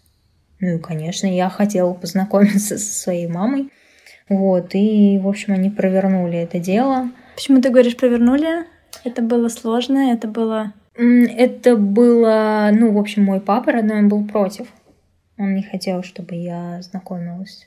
Ну 0.59 0.75
и, 0.75 0.77
конечно, 0.77 1.25
я 1.25 1.49
хотела 1.49 1.95
познакомиться 1.95 2.77
со 2.77 2.93
своей 2.93 3.25
мамой. 3.25 3.71
Вот, 4.29 4.75
и, 4.75 5.17
в 5.17 5.27
общем, 5.27 5.53
они 5.53 5.71
провернули 5.71 6.37
это 6.37 6.59
дело. 6.59 7.09
Почему 7.33 7.59
ты 7.59 7.71
говоришь 7.71 7.97
провернули? 7.97 8.67
Это 9.03 9.23
было 9.23 9.49
сложно, 9.49 10.11
это 10.13 10.27
было... 10.27 10.73
Это 10.95 11.75
было, 11.75 12.69
ну, 12.71 12.91
в 12.91 12.99
общем, 12.99 13.23
мой 13.23 13.41
папа 13.41 13.71
родной, 13.71 13.97
он 13.97 14.09
был 14.09 14.27
против. 14.27 14.67
Он 15.39 15.55
не 15.55 15.63
хотел, 15.63 16.03
чтобы 16.03 16.35
я 16.35 16.79
знакомилась 16.83 17.65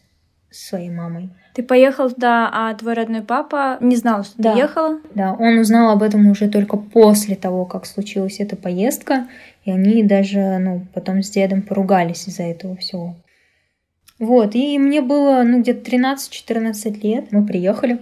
своей 0.50 0.90
мамой. 0.90 1.30
Ты 1.54 1.62
поехал 1.62 2.10
туда, 2.10 2.48
а 2.52 2.74
твой 2.74 2.94
родной 2.94 3.22
папа 3.22 3.78
не 3.80 3.96
знал, 3.96 4.24
что 4.24 4.34
да. 4.38 4.52
ты 4.52 4.58
ехала? 4.58 5.00
Да, 5.14 5.34
он 5.34 5.58
узнал 5.58 5.90
об 5.90 6.02
этом 6.02 6.26
уже 6.28 6.48
только 6.48 6.76
после 6.76 7.36
того, 7.36 7.66
как 7.66 7.84
случилась 7.84 8.40
эта 8.40 8.56
поездка, 8.56 9.28
и 9.64 9.70
они 9.70 10.02
даже, 10.02 10.58
ну, 10.58 10.86
потом 10.94 11.22
с 11.22 11.30
дедом 11.30 11.62
поругались 11.62 12.28
из-за 12.28 12.44
этого 12.44 12.76
всего. 12.76 13.16
Вот, 14.18 14.54
и 14.54 14.78
мне 14.78 15.00
было, 15.00 15.42
ну, 15.42 15.60
где-то 15.60 15.90
13-14 15.90 17.00
лет. 17.02 17.32
Мы 17.32 17.46
приехали. 17.46 18.00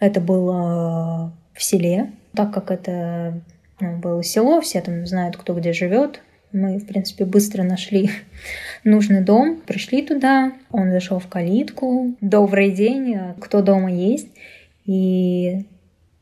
Это 0.00 0.20
было 0.20 1.32
в 1.52 1.62
селе, 1.62 2.12
так 2.34 2.52
как 2.52 2.70
это 2.70 3.40
ну, 3.80 3.98
было 3.98 4.22
село, 4.22 4.60
все 4.60 4.80
там 4.80 5.06
знают, 5.06 5.36
кто 5.36 5.54
где 5.54 5.72
живет. 5.72 6.20
Мы, 6.52 6.78
в 6.78 6.86
принципе, 6.86 7.24
быстро 7.24 7.62
нашли 7.62 8.10
нужный 8.84 9.22
дом, 9.22 9.60
пришли 9.66 10.02
туда, 10.02 10.52
он 10.70 10.90
зашел 10.90 11.18
в 11.18 11.28
калитку. 11.28 12.14
Добрый 12.20 12.70
день, 12.70 13.14
а 13.14 13.36
кто 13.40 13.62
дома 13.62 13.92
есть? 13.92 14.28
И 14.84 15.64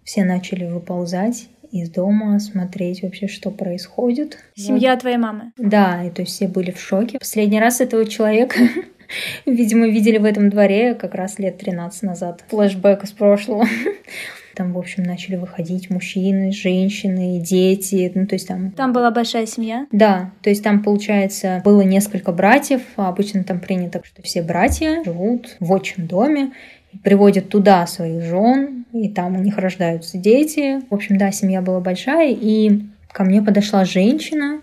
все 0.04 0.24
начали 0.24 0.64
выползать 0.64 1.48
из 1.70 1.90
дома, 1.90 2.38
смотреть 2.38 3.02
вообще, 3.02 3.28
что 3.28 3.50
происходит. 3.50 4.38
Семья 4.54 4.92
вот. 4.92 5.00
твоей 5.00 5.16
мамы? 5.16 5.52
Да, 5.56 6.04
и 6.04 6.10
то 6.10 6.22
есть 6.22 6.34
все 6.34 6.46
были 6.46 6.70
в 6.70 6.80
шоке. 6.80 7.18
Последний 7.18 7.60
раз 7.60 7.80
этого 7.80 8.04
человека 8.04 8.56
видимо, 9.46 9.86
видели 9.86 10.18
в 10.18 10.24
этом 10.24 10.50
дворе 10.50 10.94
как 10.94 11.14
раз 11.14 11.38
лет 11.38 11.58
13 11.58 12.02
назад. 12.02 12.44
Флэшбэк 12.48 13.04
из 13.04 13.12
прошлого. 13.12 13.66
Там, 14.62 14.74
в 14.74 14.78
общем, 14.78 15.02
начали 15.02 15.34
выходить 15.34 15.90
мужчины, 15.90 16.52
женщины, 16.52 17.40
дети. 17.40 18.12
Ну, 18.14 18.28
то 18.28 18.36
есть 18.36 18.46
там... 18.46 18.70
Там 18.70 18.92
была 18.92 19.10
большая 19.10 19.44
семья? 19.46 19.88
Да. 19.90 20.30
То 20.40 20.50
есть 20.50 20.62
там, 20.62 20.84
получается, 20.84 21.60
было 21.64 21.80
несколько 21.80 22.30
братьев. 22.30 22.82
А 22.96 23.08
обычно 23.08 23.42
там 23.42 23.58
принято, 23.58 24.00
что 24.04 24.22
все 24.22 24.40
братья 24.40 25.02
живут 25.04 25.56
в 25.58 25.72
отчим 25.72 26.06
доме 26.06 26.52
приводят 27.02 27.48
туда 27.48 27.86
своих 27.86 28.22
жен, 28.22 28.84
и 28.92 29.08
там 29.08 29.34
у 29.34 29.40
них 29.40 29.56
рождаются 29.56 30.18
дети. 30.18 30.80
В 30.90 30.94
общем, 30.94 31.16
да, 31.16 31.32
семья 31.32 31.62
была 31.62 31.80
большая, 31.80 32.36
и 32.38 32.82
ко 33.10 33.24
мне 33.24 33.42
подошла 33.42 33.86
женщина, 33.86 34.60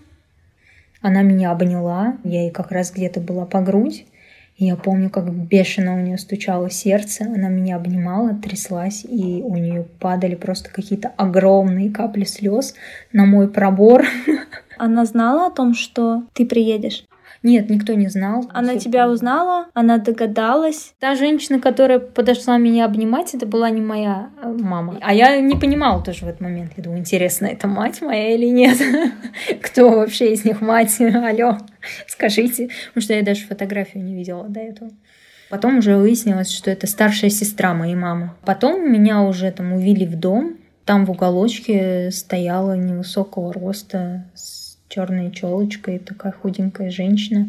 она 1.02 1.22
меня 1.22 1.50
обняла, 1.50 2.16
я 2.22 2.42
ей 2.42 2.50
как 2.50 2.70
раз 2.70 2.92
где-то 2.92 3.20
была 3.20 3.46
по 3.46 3.60
грудь, 3.60 4.06
я 4.66 4.76
помню, 4.76 5.08
как 5.08 5.32
бешено 5.32 5.94
у 5.94 6.00
нее 6.00 6.18
стучало 6.18 6.68
сердце, 6.70 7.24
она 7.24 7.48
меня 7.48 7.76
обнимала, 7.76 8.34
тряслась, 8.34 9.04
и 9.04 9.42
у 9.42 9.56
нее 9.56 9.86
падали 9.98 10.34
просто 10.34 10.70
какие-то 10.70 11.12
огромные 11.16 11.90
капли 11.90 12.24
слез 12.24 12.74
на 13.12 13.24
мой 13.24 13.48
пробор. 13.48 14.04
Она 14.78 15.04
знала 15.06 15.46
о 15.46 15.50
том, 15.50 15.74
что 15.74 16.24
ты 16.34 16.44
приедешь? 16.44 17.04
Нет, 17.42 17.70
никто 17.70 17.94
не 17.94 18.08
знал. 18.08 18.50
Она 18.52 18.72
Все 18.72 18.80
тебя 18.80 19.08
узнала? 19.08 19.68
Она 19.72 19.96
догадалась? 19.96 20.92
Та 20.98 21.14
женщина, 21.14 21.58
которая 21.58 21.98
подошла 21.98 22.58
меня 22.58 22.84
обнимать, 22.84 23.34
это 23.34 23.46
была 23.46 23.70
не 23.70 23.80
моя 23.80 24.28
э, 24.42 24.46
мама. 24.46 24.98
А 25.00 25.14
я 25.14 25.40
не 25.40 25.56
понимала 25.56 26.02
тоже 26.04 26.26
в 26.26 26.28
этот 26.28 26.42
момент. 26.42 26.72
Я 26.76 26.82
думаю, 26.82 27.00
интересно, 27.00 27.46
это 27.46 27.66
мать 27.66 28.02
моя 28.02 28.34
или 28.34 28.46
нет? 28.46 28.76
Кто 29.62 29.88
вообще 29.88 30.34
из 30.34 30.44
них 30.44 30.60
мать? 30.60 30.94
Алло, 31.00 31.56
скажите. 32.06 32.68
Потому 32.88 33.02
что 33.02 33.14
я 33.14 33.22
даже 33.22 33.46
фотографию 33.46 34.04
не 34.04 34.14
видела 34.14 34.44
до 34.44 34.60
этого. 34.60 34.90
Потом 35.48 35.78
уже 35.78 35.96
выяснилось, 35.96 36.50
что 36.50 36.70
это 36.70 36.86
старшая 36.86 37.30
сестра 37.30 37.72
моей 37.72 37.96
мамы. 37.96 38.32
Потом 38.44 38.92
меня 38.92 39.22
уже 39.22 39.50
там 39.50 39.72
увели 39.72 40.06
в 40.06 40.14
дом. 40.16 40.58
Там 40.84 41.06
в 41.06 41.10
уголочке 41.10 42.10
стояла 42.10 42.76
невысокого 42.76 43.52
роста 43.52 44.26
черной 44.90 45.30
челочкой, 45.30 45.98
такая 45.98 46.32
худенькая 46.32 46.90
женщина, 46.90 47.48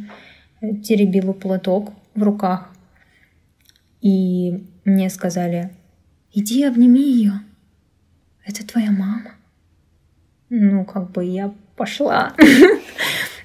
э, 0.61 0.75
теребила 0.75 1.33
платок 1.33 1.91
в 2.15 2.23
руках. 2.23 2.69
И 3.99 4.63
мне 4.85 5.09
сказали, 5.09 5.71
иди 6.33 6.63
обними 6.63 7.01
ее, 7.01 7.33
это 8.45 8.65
твоя 8.65 8.91
мама. 8.91 9.31
Ну, 10.49 10.85
как 10.85 11.11
бы 11.11 11.25
я 11.25 11.53
пошла. 11.75 12.33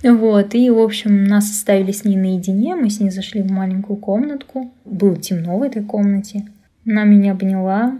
Вот, 0.03 0.55
и, 0.55 0.71
в 0.71 0.79
общем, 0.79 1.25
нас 1.25 1.51
оставили 1.51 1.91
с 1.91 2.05
ней 2.05 2.17
наедине, 2.17 2.77
мы 2.77 2.91
с 2.91 3.01
ней 3.01 3.11
зашли 3.11 3.43
в 3.43 3.51
маленькую 3.51 3.97
комнатку. 3.97 4.73
Было 4.85 5.17
темно 5.17 5.59
в 5.59 5.63
этой 5.63 5.83
комнате. 5.83 6.47
Она 6.87 7.05
меня 7.05 7.33
обняла 7.33 7.99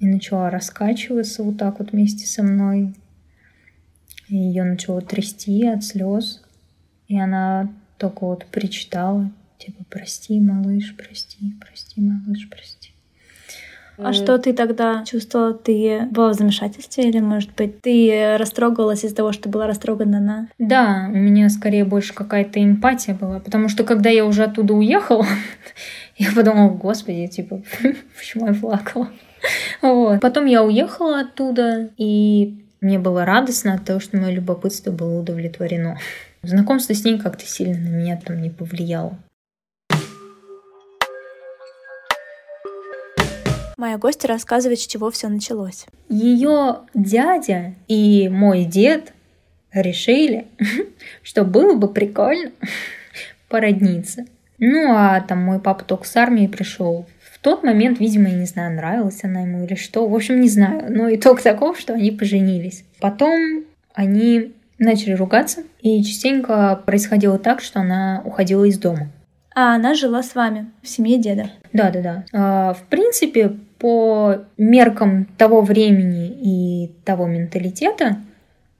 и 0.00 0.06
начала 0.06 0.50
раскачиваться 0.50 1.42
вот 1.42 1.56
так 1.56 1.78
вот 1.78 1.92
вместе 1.92 2.26
со 2.26 2.42
мной. 2.42 2.92
Ее 4.28 4.64
начало 4.64 5.00
трясти 5.00 5.66
от 5.66 5.84
слез. 5.84 6.42
И 7.08 7.18
она 7.18 7.72
только 7.98 8.24
вот 8.24 8.46
причитала, 8.46 9.30
типа, 9.58 9.84
прости, 9.88 10.40
малыш, 10.40 10.94
прости, 10.96 11.54
прости, 11.60 12.00
малыш, 12.00 12.48
прости. 12.48 12.94
А 13.96 14.12
что 14.12 14.38
ты 14.38 14.52
тогда 14.52 15.04
чувствовала? 15.04 15.54
Ты 15.54 16.06
была 16.10 16.30
в 16.30 16.34
замешательстве 16.34 17.08
или, 17.08 17.20
может 17.20 17.54
быть, 17.54 17.80
ты 17.80 18.36
растрогалась 18.38 19.04
из-за 19.04 19.14
того, 19.14 19.32
что 19.32 19.48
была 19.48 19.66
растрогана 19.66 20.18
она? 20.18 20.48
Да, 20.58 21.08
у 21.12 21.16
меня 21.16 21.48
скорее 21.48 21.84
больше 21.84 22.12
какая-то 22.12 22.62
эмпатия 22.62 23.14
была, 23.14 23.38
потому 23.38 23.68
что 23.68 23.84
когда 23.84 24.10
я 24.10 24.24
уже 24.24 24.44
оттуда 24.44 24.74
уехала, 24.74 25.26
я 26.16 26.32
подумала, 26.32 26.70
господи, 26.70 27.26
типа, 27.28 27.62
почему 28.18 28.48
я 28.48 28.54
плакала? 28.54 29.08
Вот. 29.82 30.22
Потом 30.22 30.46
я 30.46 30.62
уехала 30.64 31.20
оттуда, 31.20 31.90
и 31.98 32.63
мне 32.84 32.98
было 32.98 33.24
радостно 33.24 33.74
от 33.74 33.84
того, 33.84 33.98
что 33.98 34.18
мое 34.18 34.30
любопытство 34.30 34.92
было 34.92 35.18
удовлетворено. 35.18 35.98
Знакомство 36.42 36.94
с 36.94 37.02
ней 37.02 37.18
как-то 37.18 37.46
сильно 37.46 37.78
на 37.78 37.88
меня 37.88 38.20
там 38.22 38.42
не 38.42 38.50
повлияло. 38.50 39.18
Моя 43.78 43.96
гостья 43.96 44.28
рассказывает, 44.28 44.78
с 44.78 44.86
чего 44.86 45.10
все 45.10 45.28
началось. 45.28 45.86
Ее 46.10 46.80
дядя 46.92 47.74
и 47.88 48.28
мой 48.28 48.64
дед 48.64 49.14
решили, 49.72 50.46
что 51.22 51.44
было 51.44 51.74
бы 51.74 51.88
прикольно 51.88 52.52
породниться. 53.48 54.26
Ну, 54.58 54.94
а 54.94 55.22
там 55.22 55.38
мой 55.38 55.58
папа 55.58 55.84
только 55.84 56.06
с 56.06 56.14
армии 56.16 56.46
пришел. 56.46 57.06
В 57.44 57.46
тот 57.46 57.62
момент, 57.62 58.00
видимо, 58.00 58.30
я 58.30 58.36
не 58.36 58.46
знаю, 58.46 58.74
нравилась 58.74 59.22
она 59.22 59.42
ему 59.42 59.66
или 59.66 59.74
что. 59.74 60.08
В 60.08 60.14
общем, 60.14 60.40
не 60.40 60.48
знаю. 60.48 60.86
Но 60.88 61.14
итог 61.14 61.42
таков, 61.42 61.78
что 61.78 61.92
они 61.92 62.10
поженились. 62.10 62.86
Потом 63.02 63.64
они 63.92 64.54
начали 64.78 65.12
ругаться, 65.12 65.62
и 65.82 66.02
частенько 66.02 66.80
происходило 66.86 67.38
так, 67.38 67.60
что 67.60 67.80
она 67.80 68.22
уходила 68.24 68.64
из 68.64 68.78
дома. 68.78 69.10
А 69.54 69.74
она 69.74 69.92
жила 69.92 70.22
с 70.22 70.34
вами 70.34 70.70
в 70.80 70.88
семье 70.88 71.18
деда? 71.18 71.50
Да, 71.74 71.90
да, 71.90 72.00
да. 72.00 72.24
А, 72.32 72.72
в 72.72 72.84
принципе, 72.84 73.50
по 73.78 74.36
меркам 74.56 75.26
того 75.36 75.60
времени 75.60 76.28
и 76.28 76.92
того 77.04 77.26
менталитета, 77.26 78.22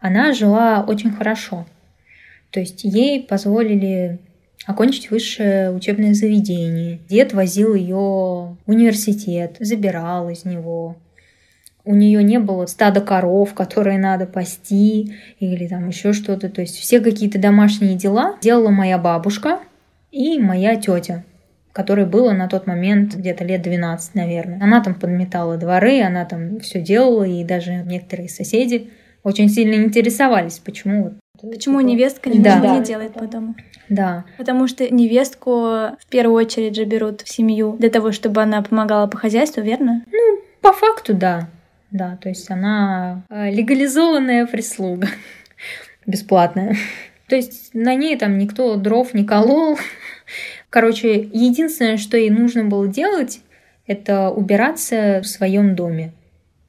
она 0.01 0.33
жила 0.33 0.83
очень 0.89 1.11
хорошо. 1.11 1.67
То 2.51 2.61
есть 2.61 2.83
ей 2.83 3.23
позволили 3.25 4.21
окончить 4.67 5.11
высшее 5.11 5.71
учебное 5.71 6.15
заведение. 6.15 7.01
Дед 7.09 7.33
возил 7.33 7.75
ее 7.75 7.97
в 7.97 8.59
университет, 8.67 9.57
забирал 9.61 10.31
из 10.31 10.45
него. 10.45 10.97
У 11.85 11.95
нее 11.95 12.23
не 12.23 12.39
было 12.39 12.65
стада 12.65 13.03
коров, 13.03 13.53
которые 13.53 13.99
надо 13.99 14.27
пасти 14.27 15.15
или 15.39 15.67
там 15.67 15.89
еще 15.89 16.15
что-то. 16.15 16.49
То 16.49 16.63
есть 16.63 16.77
все 16.77 17.01
какие-то 17.01 17.39
домашние 17.39 17.95
дела 17.95 18.39
делала 18.41 18.71
моя 18.71 18.97
бабушка 18.97 19.61
и 20.11 20.39
моя 20.39 20.77
тетя, 20.77 21.25
которой 21.73 22.07
было 22.07 22.33
на 22.33 22.49
тот 22.49 22.67
момент 22.67 23.15
где-то 23.15 23.45
лет 23.45 23.61
12, 23.61 24.15
наверное. 24.15 24.63
Она 24.63 24.83
там 24.83 24.95
подметала 24.95 25.59
дворы, 25.59 26.01
она 26.01 26.25
там 26.25 26.61
все 26.61 26.81
делала, 26.81 27.25
и 27.25 27.45
даже 27.45 27.73
некоторые 27.85 28.31
соседи 28.31 28.91
очень 29.23 29.51
сильно 29.51 29.75
интересовались, 29.75 30.61
почему 30.61 31.05
вот 31.05 31.15
Почему 31.51 31.81
типа... 31.81 31.91
невестка 31.91 32.31
ничего 32.31 32.43
да. 32.43 32.79
не 32.79 32.85
делает 32.85 33.15
по 33.15 33.27
дому? 33.27 33.55
Да. 33.89 34.25
Потому 34.39 34.67
что 34.67 34.93
невестку 34.93 35.51
в 35.51 36.07
первую 36.09 36.37
очередь 36.37 36.77
же 36.77 36.85
берут 36.85 37.23
в 37.23 37.29
семью 37.29 37.77
для 37.79 37.91
того, 37.91 38.13
чтобы 38.13 38.43
она 38.43 38.63
помогала 38.63 39.07
по 39.07 39.19
хозяйству, 39.19 39.63
верно? 39.63 40.05
Ну, 40.11 40.41
по 40.61 40.73
факту, 40.73 41.15
да. 41.15 41.49
Да, 41.91 42.19
то 42.21 42.29
есть 42.29 42.51
она 42.51 43.23
э, 43.31 43.51
легализованная 43.53 44.47
прислуга. 44.47 45.09
Бесплатная. 46.07 46.77
То 47.29 47.37
есть 47.37 47.71
на 47.73 47.95
ней 47.95 48.17
там 48.19 48.37
никто 48.39 48.77
дров 48.77 49.15
не 49.15 49.25
колол. 49.25 49.79
Короче, 50.71 51.21
единственное, 51.33 51.97
что 51.97 52.17
ей 52.17 52.31
нужно 52.31 52.65
было 52.65 52.89
делать, 52.89 53.41
это 53.87 54.31
убираться 54.31 55.21
в 55.23 55.27
своем 55.27 55.77
доме. 55.77 56.13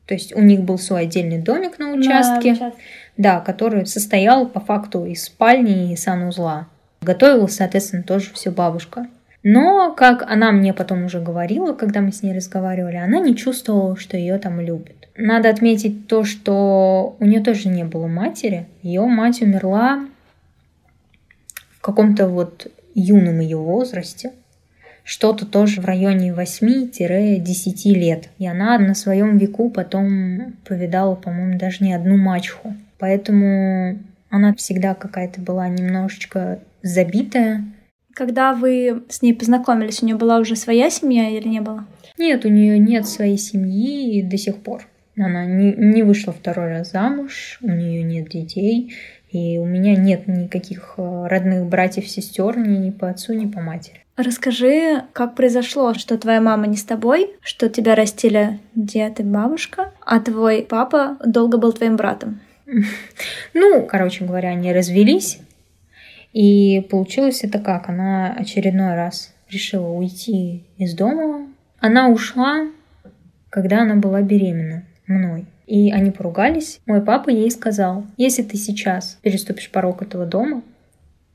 То 0.05 0.13
есть 0.13 0.35
у 0.35 0.41
них 0.41 0.61
был 0.61 0.77
свой 0.77 1.03
отдельный 1.03 1.39
домик 1.39 1.79
на 1.79 1.93
участке, 1.93 2.51
на 2.51 2.55
участке. 2.57 2.83
Да, 3.17 3.39
который 3.39 3.85
состоял 3.85 4.47
по 4.47 4.59
факту 4.59 5.05
из 5.05 5.25
спальни 5.25 5.91
и 5.91 5.95
санузла. 5.95 6.67
Готовила, 7.01 7.47
соответственно, 7.47 8.03
тоже 8.03 8.31
все 8.33 8.51
бабушка. 8.51 9.07
Но, 9.43 9.93
как 9.93 10.23
она 10.23 10.51
мне 10.51 10.73
потом 10.73 11.05
уже 11.05 11.21
говорила, 11.21 11.73
когда 11.73 12.01
мы 12.01 12.11
с 12.11 12.23
ней 12.23 12.33
разговаривали, 12.33 12.95
она 12.95 13.19
не 13.19 13.35
чувствовала, 13.35 13.95
что 13.95 14.17
ее 14.17 14.39
там 14.39 14.59
любят. 14.59 15.07
Надо 15.15 15.49
отметить 15.49 16.07
то, 16.07 16.23
что 16.23 17.15
у 17.19 17.25
нее 17.25 17.41
тоже 17.41 17.69
не 17.69 17.83
было 17.83 18.07
матери. 18.07 18.65
Ее 18.81 19.01
мать 19.05 19.41
умерла 19.41 20.07
в 21.77 21.81
каком-то 21.81 22.27
вот 22.27 22.71
юном 22.95 23.39
ее 23.39 23.57
возрасте 23.57 24.31
что-то 25.05 25.45
тоже 25.45 25.81
в 25.81 25.85
районе 25.85 26.33
8-10 26.33 27.93
лет. 27.93 28.29
И 28.39 28.47
она 28.47 28.77
на 28.79 28.95
своем 28.95 29.37
веку 29.37 29.69
потом 29.69 30.55
повидала, 30.67 31.15
по-моему, 31.15 31.57
даже 31.59 31.83
не 31.83 31.93
одну 31.93 32.17
мачеху. 32.17 32.75
Поэтому 32.99 33.99
она 34.29 34.53
всегда 34.53 34.93
какая-то 34.93 35.41
была 35.41 35.67
немножечко 35.67 36.59
забитая. 36.81 37.63
Когда 38.13 38.53
вы 38.53 39.03
с 39.09 39.21
ней 39.21 39.33
познакомились, 39.33 40.01
у 40.01 40.05
нее 40.05 40.15
была 40.15 40.39
уже 40.39 40.55
своя 40.55 40.89
семья 40.89 41.29
или 41.29 41.47
не 41.47 41.61
было? 41.61 41.85
Нет, 42.17 42.45
у 42.45 42.49
нее 42.49 42.79
нет 42.79 43.07
своей 43.07 43.37
семьи 43.37 44.21
до 44.21 44.37
сих 44.37 44.57
пор. 44.57 44.87
Она 45.17 45.45
не, 45.45 45.73
не 45.73 46.03
вышла 46.03 46.33
второй 46.33 46.69
раз 46.69 46.91
замуж, 46.91 47.59
у 47.61 47.69
нее 47.69 48.03
нет 48.03 48.29
детей, 48.29 48.93
и 49.31 49.57
у 49.57 49.65
меня 49.65 49.95
нет 49.95 50.27
никаких 50.27 50.95
э, 50.97 51.27
родных 51.27 51.65
братьев, 51.67 52.07
сестер 52.07 52.57
ни 52.57 52.89
по 52.89 53.09
отцу, 53.09 53.33
ни 53.33 53.45
по 53.45 53.61
матери. 53.61 54.01
Расскажи, 54.17 55.03
как 55.11 55.35
произошло, 55.35 55.93
что 55.93 56.17
твоя 56.17 56.39
мама 56.39 56.67
не 56.67 56.77
с 56.77 56.83
тобой, 56.83 57.31
что 57.41 57.67
тебя 57.67 57.95
растили 57.95 58.59
дед 58.75 59.19
и 59.19 59.23
бабушка, 59.23 59.91
а 60.05 60.21
твой 60.21 60.65
папа 60.69 61.17
долго 61.25 61.57
был 61.57 61.73
твоим 61.73 61.97
братом. 61.97 62.39
Ну, 63.53 63.85
короче 63.85 64.25
говоря, 64.25 64.49
они 64.49 64.73
развелись, 64.73 65.39
и 66.35 66.81
получилось 66.89 67.45
это 67.45 67.59
как? 67.59 67.87
Она 67.87 68.33
очередной 68.33 68.95
раз 68.95 69.33
решила 69.49 69.87
уйти 69.87 70.65
из 70.77 70.93
дома. 70.93 71.47
Она 71.79 72.09
ушла, 72.09 72.67
когда 73.49 73.83
она 73.83 73.95
была 73.95 74.21
беременна 74.21 74.83
мной. 75.07 75.45
И 75.65 75.91
они 75.91 76.11
поругались. 76.11 76.81
Мой 76.85 77.01
папа 77.01 77.29
ей 77.29 77.49
сказал, 77.49 78.05
если 78.17 78.43
ты 78.43 78.57
сейчас 78.57 79.17
переступишь 79.21 79.71
порог 79.71 80.01
этого 80.01 80.25
дома, 80.25 80.61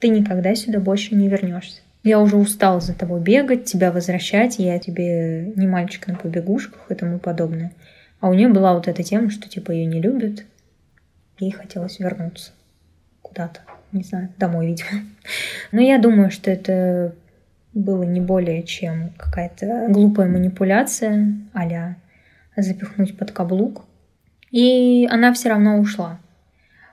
ты 0.01 0.09
никогда 0.09 0.55
сюда 0.55 0.81
больше 0.81 1.15
не 1.15 1.29
вернешься. 1.29 1.81
Я 2.03 2.21
уже 2.21 2.37
устал 2.37 2.83
за 2.83 2.95
тобой 2.95 3.21
бегать, 3.21 3.65
тебя 3.65 3.93
возвращать, 3.93 4.59
я 4.59 4.79
тебе 4.79 5.53
не 5.57 5.67
мальчик 5.67 6.07
на 6.09 6.15
побегушках 6.15 6.91
и 6.91 6.95
тому 6.95 7.19
подобное. 7.19 7.73
А 8.21 8.29
у 8.29 8.35
нее 8.35 8.49
была 8.49 8.75
вот 8.75 8.87
эта 8.87 9.03
тема, 9.03 9.31
что 9.31 9.49
типа 9.49 9.73
ее 9.73 9.87
не 9.87 10.01
любят, 10.01 10.45
ей 11.41 11.51
хотелось 11.51 11.99
вернуться 11.99 12.53
куда-то, 13.23 13.61
не 13.93 14.03
знаю, 14.03 14.33
домой, 14.39 14.67
видимо. 14.67 15.05
Но 15.73 15.81
я 15.81 15.99
думаю, 15.99 16.31
что 16.31 16.51
это 16.51 17.15
было 17.73 18.03
не 18.03 18.21
более 18.21 18.63
чем 18.63 19.13
какая-то 19.17 19.87
глупая 19.89 20.29
манипуляция 20.29 21.35
а 21.55 22.63
запихнуть 22.63 23.17
под 23.17 23.31
каблук. 23.31 23.85
И 24.51 25.07
она 25.11 25.33
все 25.33 25.51
равно 25.51 25.79
ушла. 25.79 26.19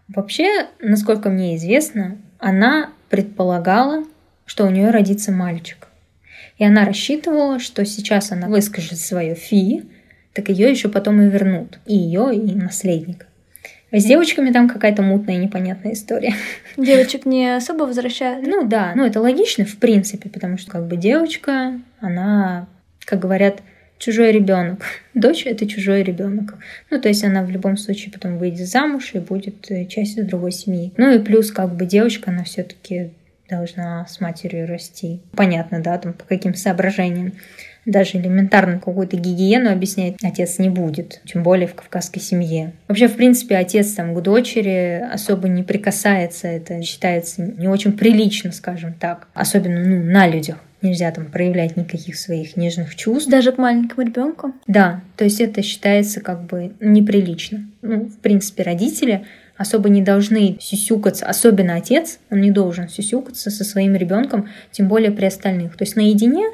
Вообще, 0.07 0.67
насколько 0.79 1.29
мне 1.29 1.55
известно, 1.55 2.17
она 2.37 2.91
предполагала, 3.09 4.03
что 4.45 4.65
у 4.65 4.69
нее 4.69 4.91
родится 4.91 5.31
мальчик. 5.31 5.87
И 6.57 6.65
она 6.65 6.85
рассчитывала, 6.85 7.59
что 7.59 7.85
сейчас 7.85 8.31
она 8.31 8.47
выскажет 8.47 8.99
свое 8.99 9.35
фи, 9.35 9.83
так 10.33 10.49
ее 10.49 10.69
еще 10.69 10.89
потом 10.89 11.21
и 11.21 11.29
вернут. 11.29 11.79
И 11.85 11.95
ее, 11.95 12.35
и 12.35 12.55
наследника. 12.55 13.26
С 13.91 14.03
девочками 14.03 14.51
там 14.51 14.67
какая-то 14.67 15.01
мутная, 15.01 15.37
непонятная 15.37 15.93
история. 15.93 16.33
Девочек 16.77 17.25
не 17.25 17.55
особо 17.55 17.83
возвращают? 17.83 18.45
Ну 18.45 18.67
да, 18.67 18.91
ну 18.95 19.05
это 19.05 19.21
логично 19.21 19.65
в 19.65 19.77
принципе, 19.77 20.29
потому 20.29 20.57
что 20.57 20.71
как 20.71 20.87
бы 20.87 20.97
девочка, 20.97 21.79
она, 21.99 22.67
как 23.05 23.19
говорят, 23.19 23.61
чужой 23.97 24.31
ребенок. 24.31 24.83
Дочь 25.13 25.45
это 25.45 25.67
чужой 25.67 26.03
ребенок. 26.03 26.55
Ну, 26.89 26.99
то 26.99 27.07
есть 27.07 27.23
она 27.23 27.43
в 27.43 27.49
любом 27.49 27.77
случае 27.77 28.11
потом 28.11 28.37
выйдет 28.37 28.67
замуж 28.67 29.11
и 29.13 29.19
будет 29.19 29.71
э, 29.71 29.85
частью 29.85 30.25
другой 30.25 30.51
семьи. 30.51 30.93
Ну 30.97 31.13
и 31.13 31.19
плюс, 31.19 31.51
как 31.51 31.75
бы 31.75 31.85
девочка, 31.85 32.31
она 32.31 32.43
все-таки 32.43 33.11
должна 33.49 34.05
с 34.07 34.19
матерью 34.19 34.67
расти. 34.67 35.21
Понятно, 35.31 35.79
да, 35.81 35.97
там 35.97 36.13
по 36.13 36.25
каким 36.25 36.53
соображениям. 36.53 37.33
Даже 37.87 38.17
элементарно 38.17 38.79
какую-то 38.79 39.15
гигиену 39.15 39.71
объяснять 39.71 40.15
отец 40.21 40.59
не 40.59 40.69
будет, 40.69 41.21
тем 41.25 41.41
более 41.41 41.67
в 41.67 41.73
кавказской 41.73 42.19
семье. 42.19 42.73
Вообще, 42.89 43.07
в 43.07 43.15
принципе, 43.15 43.55
отец 43.55 43.93
там 43.93 44.13
к 44.13 44.21
дочери 44.21 45.01
особо 45.11 45.47
не 45.47 45.63
прикасается, 45.63 46.49
это 46.49 46.81
считается 46.83 47.41
не 47.41 47.69
очень 47.69 47.93
прилично, 47.93 48.51
скажем 48.51 48.93
так, 48.93 49.29
особенно 49.33 49.83
ну, 49.83 50.03
на 50.03 50.27
людях 50.27 50.57
нельзя 50.81 51.11
там 51.11 51.25
проявлять 51.27 51.77
никаких 51.77 52.17
своих 52.17 52.57
нежных 52.57 52.95
чувств. 52.95 53.29
Даже 53.29 53.51
к 53.51 53.57
маленькому 53.57 54.05
ребенку? 54.05 54.53
Да, 54.67 55.01
то 55.15 55.23
есть 55.23 55.39
это 55.41 55.61
считается 55.61 56.19
как 56.19 56.43
бы 56.43 56.73
неприлично. 56.79 57.65
Ну, 57.81 58.05
в 58.05 58.17
принципе, 58.19 58.63
родители 58.63 59.25
особо 59.55 59.89
не 59.89 60.01
должны 60.01 60.57
сюсюкаться, 60.59 61.25
особенно 61.25 61.75
отец, 61.75 62.19
он 62.29 62.41
не 62.41 62.51
должен 62.51 62.89
сюсюкаться 62.89 63.49
со 63.49 63.63
своим 63.63 63.95
ребенком, 63.95 64.49
тем 64.71 64.87
более 64.87 65.11
при 65.11 65.25
остальных. 65.25 65.77
То 65.77 65.83
есть 65.83 65.95
наедине 65.95 66.45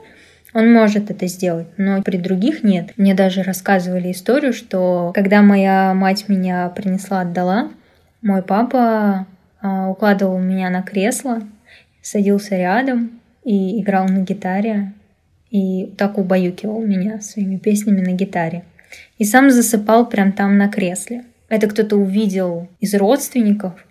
он 0.53 0.71
может 0.71 1.09
это 1.09 1.27
сделать, 1.27 1.67
но 1.77 2.01
при 2.01 2.17
других 2.17 2.63
нет. 2.63 2.91
Мне 2.97 3.13
даже 3.13 3.43
рассказывали 3.43 4.11
историю, 4.11 4.53
что 4.53 5.11
когда 5.13 5.41
моя 5.41 5.93
мать 5.93 6.29
меня 6.29 6.69
принесла, 6.69 7.21
отдала, 7.21 7.71
мой 8.21 8.41
папа 8.41 9.25
а, 9.61 9.89
укладывал 9.89 10.39
меня 10.39 10.69
на 10.69 10.83
кресло, 10.83 11.41
садился 12.01 12.55
рядом 12.55 13.19
и 13.43 13.81
играл 13.81 14.07
на 14.07 14.19
гитаре, 14.19 14.93
и 15.49 15.85
так 15.97 16.17
убаюкивал 16.17 16.81
меня 16.81 17.21
своими 17.21 17.57
песнями 17.57 18.01
на 18.01 18.13
гитаре. 18.13 18.63
И 19.17 19.25
сам 19.25 19.51
засыпал 19.51 20.07
прям 20.07 20.31
там 20.31 20.57
на 20.57 20.67
кресле. 20.67 21.25
Это 21.49 21.67
кто-то 21.67 21.95
увидел 21.95 22.67
из 22.79 22.93
родственников, 22.95 23.85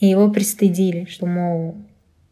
и 0.00 0.06
его 0.06 0.30
пристыдили, 0.30 1.06
что, 1.08 1.26
мол, 1.26 1.76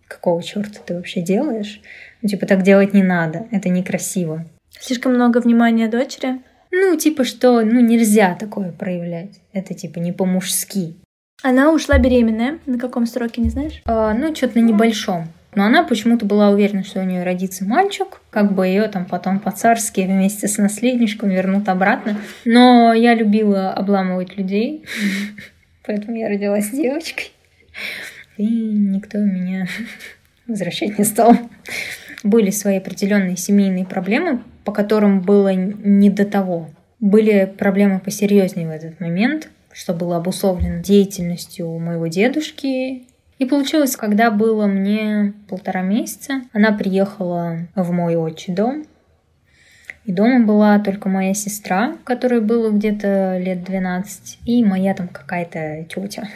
какого 0.08 0.42
черта 0.42 0.80
ты 0.84 0.94
вообще 0.94 1.20
делаешь? 1.20 1.80
Ну, 2.22 2.28
типа, 2.28 2.46
так 2.46 2.62
делать 2.62 2.94
не 2.94 3.02
надо, 3.02 3.46
это 3.50 3.68
некрасиво. 3.68 4.44
Слишком 4.80 5.14
много 5.14 5.38
внимания 5.38 5.88
дочери? 5.88 6.40
Ну, 6.70 6.96
типа, 6.96 7.24
что, 7.24 7.60
ну, 7.62 7.80
нельзя 7.80 8.34
такое 8.34 8.72
проявлять. 8.72 9.40
Это, 9.52 9.74
типа, 9.74 9.98
не 9.98 10.12
по-мужски. 10.12 10.94
Она 11.42 11.72
ушла 11.72 11.98
беременная. 11.98 12.60
На 12.66 12.78
каком 12.78 13.06
сроке, 13.06 13.42
не 13.42 13.50
знаешь? 13.50 13.82
А, 13.84 14.14
ну, 14.14 14.34
что-то 14.34 14.60
на 14.60 14.64
небольшом. 14.64 15.26
Но 15.54 15.64
она 15.64 15.82
почему-то 15.82 16.24
была 16.24 16.48
уверена, 16.48 16.82
что 16.82 17.00
у 17.00 17.04
нее 17.04 17.24
родится 17.24 17.66
мальчик, 17.66 18.22
как 18.30 18.52
бы 18.52 18.66
ее 18.66 18.88
там 18.88 19.04
потом 19.04 19.38
по-царски 19.38 20.00
вместе 20.00 20.48
с 20.48 20.56
наследничком 20.56 21.28
вернут 21.28 21.68
обратно. 21.68 22.16
Но 22.46 22.94
я 22.94 23.14
любила 23.14 23.70
обламывать 23.72 24.38
людей, 24.38 24.84
поэтому 25.86 26.16
я 26.16 26.28
родилась 26.28 26.70
девочкой. 26.70 27.32
И 28.38 28.46
никто 28.46 29.18
меня 29.18 29.66
возвращать 30.46 30.98
не 30.98 31.04
стал. 31.04 31.36
Были 32.22 32.50
свои 32.50 32.78
определенные 32.78 33.36
семейные 33.36 33.84
проблемы, 33.84 34.42
по 34.64 34.72
которым 34.72 35.20
было 35.20 35.52
не 35.54 36.10
до 36.10 36.24
того. 36.24 36.70
Были 37.00 37.52
проблемы 37.58 37.98
посерьезнее 37.98 38.68
в 38.68 38.70
этот 38.70 39.00
момент, 39.00 39.48
что 39.72 39.92
было 39.92 40.16
обусловлено 40.16 40.82
деятельностью 40.82 41.68
моего 41.78 42.06
дедушки 42.06 43.06
и 43.42 43.44
получилось, 43.44 43.96
когда 43.96 44.30
было 44.30 44.66
мне 44.66 45.34
полтора 45.48 45.82
месяца, 45.82 46.42
она 46.52 46.70
приехала 46.70 47.66
в 47.74 47.90
мой 47.90 48.14
отчий 48.14 48.54
дом. 48.54 48.84
И 50.04 50.12
дома 50.12 50.46
была 50.46 50.78
только 50.78 51.08
моя 51.08 51.34
сестра, 51.34 51.96
которой 52.04 52.40
было 52.40 52.70
где-то 52.70 53.38
лет 53.38 53.64
12, 53.64 54.38
и 54.46 54.64
моя 54.64 54.94
там 54.94 55.08
какая-то 55.08 55.84
тетя. 55.88 56.28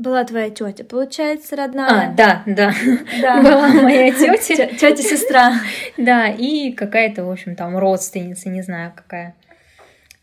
Была 0.00 0.24
твоя 0.24 0.48
тетя, 0.48 0.82
получается, 0.82 1.56
родная? 1.56 2.08
А, 2.08 2.14
да, 2.14 2.42
да. 2.46 2.72
да. 3.20 3.42
Была 3.42 3.68
моя 3.68 4.10
тетя. 4.38 4.66
Тетя-сестра. 4.68 5.52
Да, 5.98 6.28
и 6.28 6.72
какая-то, 6.72 7.22
в 7.24 7.30
общем, 7.30 7.54
там 7.54 7.76
родственница, 7.76 8.48
не 8.48 8.62
знаю 8.62 8.92
какая. 8.96 9.34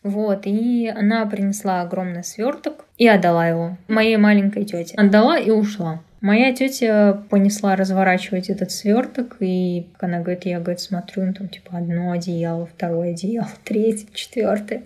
Вот, 0.02 0.46
и 0.46 0.92
она 0.92 1.24
принесла 1.26 1.82
огромный 1.82 2.24
сверток 2.24 2.86
и 2.96 3.06
отдала 3.06 3.46
его 3.46 3.76
моей 3.86 4.16
маленькой 4.16 4.64
тете. 4.64 4.96
Отдала 4.96 5.38
и 5.38 5.52
ушла. 5.52 6.00
Моя 6.20 6.52
тетя 6.52 7.22
понесла 7.30 7.76
разворачивать 7.76 8.50
этот 8.50 8.72
сверток, 8.72 9.36
и 9.38 9.86
она 10.00 10.18
говорит, 10.18 10.44
я, 10.46 10.58
говорит, 10.58 10.80
смотрю, 10.80 11.26
ну, 11.26 11.34
там, 11.34 11.48
типа, 11.48 11.78
одно 11.78 12.10
одеяло, 12.10 12.66
второе 12.66 13.12
одеяло, 13.12 13.48
третье, 13.62 14.08
четвертое. 14.12 14.82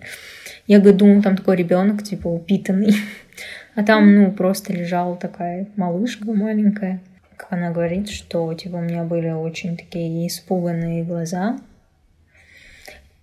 Я, 0.67 0.77
говорит, 0.77 0.97
думаю, 0.97 1.23
там 1.23 1.35
такой 1.35 1.55
ребенок, 1.55 2.03
типа, 2.03 2.27
упитанный. 2.27 2.93
А 3.75 3.83
там, 3.83 4.13
ну, 4.15 4.31
просто 4.31 4.71
лежала 4.73 5.15
такая 5.15 5.67
малышка 5.75 6.31
маленькая. 6.31 7.01
Как 7.35 7.53
она 7.53 7.71
говорит, 7.71 8.09
что, 8.09 8.53
типа, 8.53 8.77
у 8.77 8.81
меня 8.81 9.03
были 9.03 9.29
очень 9.29 9.75
такие 9.75 10.27
испуганные 10.27 11.03
глаза. 11.03 11.57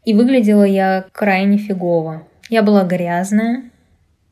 И 0.05 0.15
выглядела 0.15 0.65
я 0.65 1.05
крайне 1.13 1.59
фигово. 1.59 2.27
Я 2.49 2.63
была 2.63 2.85
грязная, 2.85 3.65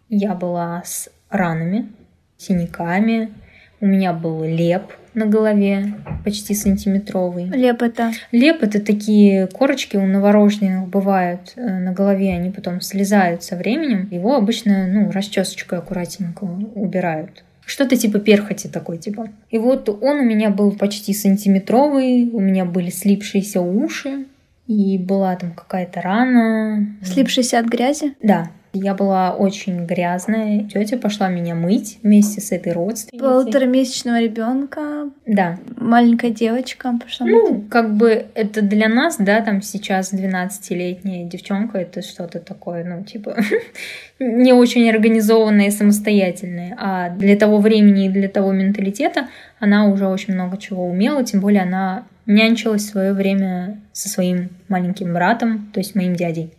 я 0.09 0.35
была 0.35 0.83
с 0.85 1.09
ранами, 1.31 1.89
синяками, 2.37 3.33
у 3.81 3.87
меня 3.87 4.13
был 4.13 4.43
леп 4.43 4.93
на 5.15 5.27
голове, 5.27 5.95
почти 6.25 6.55
сантиметровый. 6.55 7.47
Леп 7.47 7.83
это? 7.83 8.13
Леп 8.33 8.63
это 8.63 8.81
такие 8.81 9.47
корочки 9.47 9.97
у 9.97 10.07
новорожденных 10.07 10.89
бывают 10.89 11.53
э, 11.57 11.79
на 11.79 11.93
голове, 11.93 12.33
они 12.33 12.51
потом 12.51 12.81
слезают 12.81 13.43
со 13.43 13.57
временем. 13.57 14.09
Его 14.11 14.37
обычно, 14.37 14.87
ну, 14.87 15.11
расчесочкой 15.11 15.79
аккуратненько 15.79 16.45
убирают. 16.45 17.45
Что-то 17.65 17.97
типа 17.97 18.19
перхоти 18.19 18.67
такой, 18.67 18.97
типа. 18.97 19.29
И 19.51 19.59
вот 19.59 19.89
он 19.89 20.21
у 20.21 20.25
меня 20.25 20.49
был 20.49 20.73
почти 20.73 21.13
сантиметровый, 21.13 22.31
у 22.33 22.41
меня 22.41 22.65
были 22.65 22.89
слипшиеся 22.89 23.61
уши, 23.61 24.25
и 24.67 24.99
была 24.99 25.35
там 25.37 25.53
какая-то 25.53 26.01
рана. 26.01 26.87
Слипшаяся 27.03 27.59
от 27.59 27.67
грязи? 27.67 28.15
Да. 28.23 28.51
Я 28.73 28.95
была 28.95 29.33
очень 29.35 29.87
грязная. 29.87 30.65
Тетя 30.65 30.99
пошла 30.99 31.29
меня 31.29 31.55
мыть 31.55 31.99
вместе 32.03 32.41
с 32.41 32.53
этой 32.53 32.73
родственницей. 32.73 33.27
Полуторамесячного 33.27 34.21
ребенка. 34.21 35.11
Да. 35.27 35.59
Маленькая 35.77 36.31
девочка 36.31 36.93
пошла 37.03 37.27
Ну, 37.27 37.55
мыть. 37.55 37.69
как 37.71 37.95
бы 37.95 38.27
это 38.35 38.63
для 38.63 38.89
нас, 38.89 39.17
да, 39.19 39.41
там 39.41 39.63
сейчас 39.63 40.13
12-летняя 40.13 41.25
девчонка, 41.25 41.79
это 41.79 42.03
что-то 42.03 42.41
такое, 42.41 42.85
ну, 42.85 43.05
типа, 43.05 43.37
не 44.19 44.53
очень 44.53 44.89
организованное 44.89 45.69
и 45.69 45.71
самостоятельное. 45.71 46.77
А 46.79 47.11
для 47.11 47.37
того 47.37 47.59
времени 47.59 48.07
и 48.07 48.11
для 48.11 48.29
того 48.29 48.53
менталитета 48.53 49.29
она 49.61 49.87
уже 49.87 50.07
очень 50.07 50.35
много 50.35 50.59
чего 50.59 50.87
умела, 50.87 51.25
тем 51.25 51.41
более 51.41 51.63
она 51.63 52.05
нянчилась 52.27 52.83
в 52.83 52.91
свое 52.91 53.13
время 53.15 53.81
со 53.93 54.09
своим 54.09 54.51
маленьким 54.69 55.15
братом, 55.15 55.71
то 55.73 55.81
есть 55.81 55.95
моим 55.95 56.15
дядей. 56.15 56.53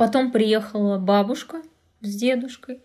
Потом 0.00 0.32
приехала 0.32 0.96
бабушка 0.96 1.58
с 2.00 2.16
дедушкой. 2.16 2.80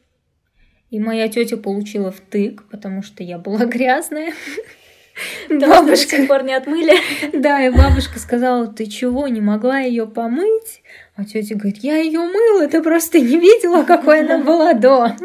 И 0.90 1.00
моя 1.00 1.30
тетя 1.30 1.56
получила 1.56 2.12
втык, 2.12 2.64
потому 2.70 3.04
что 3.04 3.24
я 3.24 3.38
была 3.38 3.66
грязная. 3.66 4.34
Бабушка 5.50 5.86
до 5.86 5.96
сих 5.96 6.28
пор 6.28 6.44
не 6.44 6.54
отмыли. 6.54 6.92
Да, 7.32 7.66
и 7.66 7.70
бабушка 7.70 8.20
сказала, 8.20 8.68
ты 8.68 8.88
чего, 8.88 9.30
не 9.30 9.40
могла 9.40 9.80
ее 9.80 10.08
помыть? 10.08 10.84
А 11.16 11.24
тетя 11.24 11.56
говорит, 11.56 11.78
я 11.86 11.96
ее 12.00 12.20
мыла, 12.20 12.68
ты 12.68 12.84
просто 12.84 13.22
не 13.22 13.40
видела, 13.40 13.84
какой 13.84 14.20
она 14.20 14.44
была 14.44 14.74
до. 14.74 15.16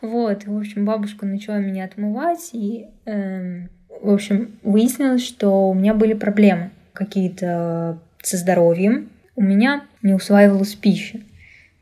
Вот, 0.00 0.46
в 0.46 0.56
общем, 0.56 0.86
бабушка 0.86 1.26
начала 1.26 1.58
меня 1.58 1.84
отмывать, 1.84 2.48
и, 2.54 2.86
э, 3.04 3.66
в 4.00 4.14
общем, 4.14 4.58
выяснилось, 4.62 5.26
что 5.26 5.68
у 5.68 5.74
меня 5.74 5.92
были 5.92 6.14
проблемы 6.14 6.70
какие-то 6.94 7.98
со 8.22 8.38
здоровьем, 8.38 9.10
у 9.36 9.42
меня 9.42 9.84
не 10.06 10.14
усваивалась 10.14 10.74
пища. 10.74 11.20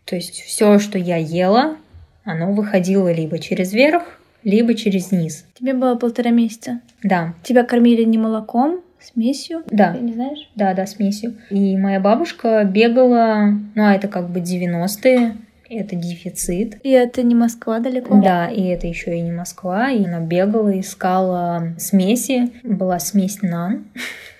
То 0.04 0.16
есть 0.16 0.40
все, 0.40 0.78
что 0.78 0.98
я 0.98 1.16
ела, 1.16 1.76
оно 2.24 2.52
выходило 2.52 3.12
либо 3.12 3.38
через 3.38 3.72
верх, 3.72 4.02
либо 4.42 4.74
через 4.74 5.12
низ. 5.12 5.46
Тебе 5.58 5.74
было 5.74 5.94
полтора 5.94 6.30
месяца? 6.30 6.80
Да. 7.02 7.34
Тебя 7.42 7.64
кормили 7.64 8.02
не 8.02 8.18
молоком, 8.18 8.80
смесью? 9.00 9.62
Да. 9.70 9.92
Ты 9.92 10.00
не 10.00 10.14
знаешь? 10.14 10.50
Да, 10.54 10.74
да, 10.74 10.87
смесью. 10.87 11.37
И 11.50 11.76
моя 11.76 12.00
бабушка 12.00 12.64
бегала, 12.64 13.50
ну 13.74 13.84
а 13.84 13.94
это 13.94 14.08
как 14.08 14.30
бы 14.30 14.40
90-е, 14.40 15.37
это 15.70 15.96
дефицит. 15.96 16.78
И 16.82 16.90
это 16.90 17.22
не 17.22 17.34
Москва 17.34 17.78
далеко? 17.78 18.20
Да, 18.22 18.48
и 18.48 18.62
это 18.64 18.87
еще 18.87 19.16
и 19.16 19.20
не 19.20 19.32
Москва. 19.32 19.90
И 19.90 20.04
она 20.04 20.20
бегала, 20.20 20.78
искала 20.78 21.74
смеси. 21.78 22.52
Была 22.62 22.98
смесь 22.98 23.40
нан 23.42 23.87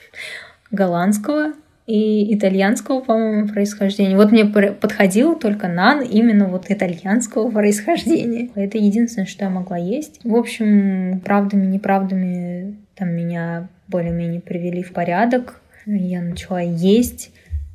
голландского 0.71 1.55
и 1.87 2.35
итальянского, 2.35 3.01
по-моему, 3.01 3.47
происхождения. 3.49 4.17
Вот 4.17 4.33
мне 4.33 4.47
подходил 4.47 5.37
только 5.37 5.69
нан 5.69 6.01
именно 6.03 6.49
вот 6.49 6.71
итальянского 6.71 7.51
происхождения. 7.51 8.51
Это 8.55 8.79
единственное, 8.79 9.27
что 9.27 9.45
я 9.45 9.51
могла 9.51 9.77
есть. 9.77 10.21
В 10.25 10.35
общем, 10.35 11.21
правдами, 11.25 11.67
неправдами 11.67 12.77
там 12.95 13.11
меня 13.11 13.69
более-менее 13.89 14.41
привели 14.41 14.83
в 14.83 14.93
порядок. 14.93 15.61
Я 15.85 16.23
начала 16.23 16.61
есть. 16.61 17.33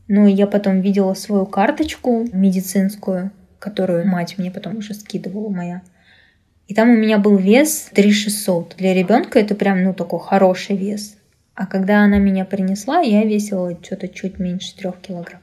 Но 0.07 0.25
я 0.27 0.47
потом 0.47 0.81
видела 0.81 1.13
свою 1.13 1.45
карточку 1.45 2.25
медицинскую, 2.33 3.29
которую 3.59 4.07
мать 4.07 4.39
мне 4.39 4.49
потом 4.49 4.77
уже 4.77 4.95
скидывала 4.95 5.49
моя. 5.49 5.83
И 6.67 6.73
там 6.73 6.89
у 6.89 6.95
меня 6.95 7.19
был 7.19 7.37
вес 7.37 7.89
3600. 7.93 8.75
Для 8.77 8.95
ребенка 8.95 9.37
это 9.37 9.53
прям, 9.53 9.83
ну, 9.83 9.93
такой 9.93 10.19
хороший 10.19 10.75
вес. 10.75 11.18
А 11.59 11.65
когда 11.65 12.05
она 12.05 12.19
меня 12.19 12.45
принесла, 12.45 13.01
я 13.01 13.25
весила 13.25 13.77
что-то 13.83 14.07
чуть 14.07 14.39
меньше 14.39 14.73
трех 14.77 14.97
килограмм. 15.01 15.41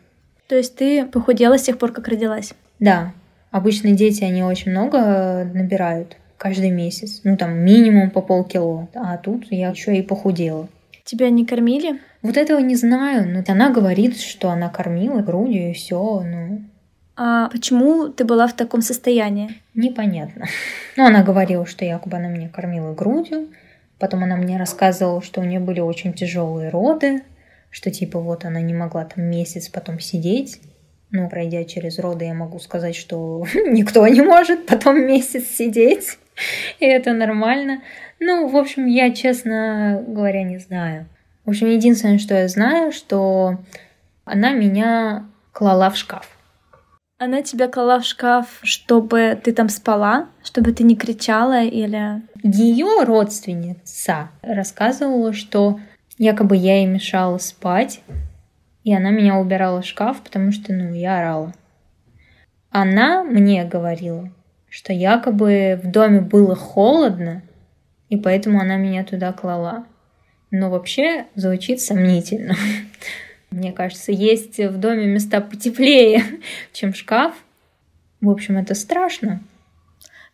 То 0.48 0.57
есть 0.57 0.74
ты 0.74 1.05
похудела 1.05 1.59
с 1.59 1.62
тех 1.64 1.76
пор, 1.76 1.92
как 1.92 2.09
родилась? 2.09 2.55
Да. 2.81 3.12
Обычно 3.50 3.92
дети, 3.92 4.24
они 4.24 4.42
очень 4.42 4.70
много 4.70 5.44
набирают 5.52 6.16
каждый 6.38 6.70
месяц. 6.70 7.20
Ну, 7.24 7.37
там, 7.37 7.59
минимум 7.59 8.09
по 8.09 8.22
полкило. 8.22 8.88
А 8.94 9.18
тут 9.18 9.48
я 9.50 9.68
еще 9.68 9.94
и 9.94 10.00
похудела. 10.00 10.68
Тебя 11.05 11.29
не 11.29 11.44
кормили? 11.44 12.00
Вот 12.22 12.38
этого 12.38 12.61
не 12.61 12.76
знаю. 12.76 13.29
Но 13.29 13.44
она 13.52 13.68
говорит, 13.68 14.18
что 14.18 14.48
она 14.48 14.70
кормила 14.70 15.20
грудью 15.20 15.68
и 15.68 15.74
все. 15.74 16.22
Ну, 16.22 16.62
а 17.14 17.50
почему 17.50 18.09
ты 18.09 18.24
была 18.24 18.46
в 18.46 18.55
таком 18.55 18.81
состоянии? 18.81 19.50
Непонятно. 19.74 20.46
Ну, 20.96 21.05
она 21.05 21.22
говорила, 21.22 21.66
что 21.66 21.85
якобы 21.85 22.16
она 22.16 22.29
меня 22.29 22.48
кормила 22.48 22.94
грудью, 22.94 23.48
Потом 23.99 24.25
она 24.25 24.37
мне 24.37 24.59
рассказывала, 24.59 25.23
что 25.23 25.41
у 25.41 25.45
нее 25.45 25.61
были 25.61 25.81
очень 25.81 26.13
тяжелые 26.13 26.71
роды, 26.71 27.23
что 27.71 27.91
типа 27.91 28.21
вот 28.21 28.45
она 28.45 28.61
не 28.61 28.75
могла 28.75 29.05
там 29.05 29.25
месяц 29.25 29.69
потом 29.69 30.01
сидеть. 30.01 30.61
Ну, 31.11 31.29
пройдя 31.29 31.65
через 31.65 31.99
роды, 31.99 32.25
я 32.25 32.35
могу 32.35 32.59
сказать, 32.59 32.97
что 32.97 33.47
никто 33.55 34.07
не 34.09 34.21
может 34.21 34.67
потом 34.67 35.01
месяц 35.07 35.47
сидеть. 35.47 36.19
И 36.81 36.85
это 36.85 37.13
нормально. 37.13 37.83
Ну, 38.21 38.49
в 38.49 38.57
общем, 38.57 38.87
я, 38.87 39.13
честно 39.13 40.05
говоря, 40.07 40.43
не 40.43 40.59
знаю. 40.59 41.07
В 41.45 41.51
общем, 41.51 41.69
единственное, 41.69 42.19
что 42.19 42.35
я 42.35 42.49
знаю, 42.49 42.93
что 42.93 43.59
она 44.25 44.53
меня 44.53 45.27
клала 45.53 45.91
в 45.91 45.97
шкаф. 45.97 46.36
Она 47.18 47.40
тебя 47.40 47.68
клала 47.68 48.00
в 48.00 48.05
шкаф, 48.05 48.59
чтобы 48.62 49.40
ты 49.42 49.55
там 49.55 49.70
спала, 49.70 50.29
чтобы 50.44 50.72
ты 50.72 50.85
не 50.85 50.96
кричала 50.96 51.62
или... 51.62 52.20
Ее 52.42 53.05
родственница 53.05 54.29
рассказывала, 54.42 55.33
что 55.33 55.81
якобы 56.18 56.57
я 56.57 56.76
ей 56.76 56.87
мешала 56.87 57.38
спать, 57.38 58.02
и 58.85 58.94
она 58.94 59.11
меня 59.11 59.37
убирала 59.37 59.81
в 59.81 59.87
шкаф, 59.87 60.20
потому 60.22 60.52
что, 60.52 60.74
ну, 60.74 60.92
я 60.92 61.20
орала. 61.20 61.55
Она 62.68 63.24
мне 63.24 63.64
говорила, 63.64 64.31
что 64.68 64.92
якобы 64.92 65.81
в 65.83 65.90
доме 65.90 66.20
было 66.20 66.55
холодно, 66.55 67.42
и 68.11 68.18
поэтому 68.18 68.61
она 68.61 68.76
меня 68.76 69.05
туда 69.05 69.33
клала. 69.33 69.87
Но 70.50 70.68
вообще 70.68 71.24
звучит 71.35 71.81
сомнительно. 71.81 72.55
Мне 73.57 73.73
кажется, 73.73 74.12
есть 74.12 74.59
в 74.59 74.77
доме 74.77 75.07
места 75.07 75.40
потеплее, 75.40 76.23
чем 76.75 76.92
шкаф. 76.92 77.33
В 78.21 78.29
общем, 78.29 78.59
это 78.59 78.75
страшно. 78.75 79.40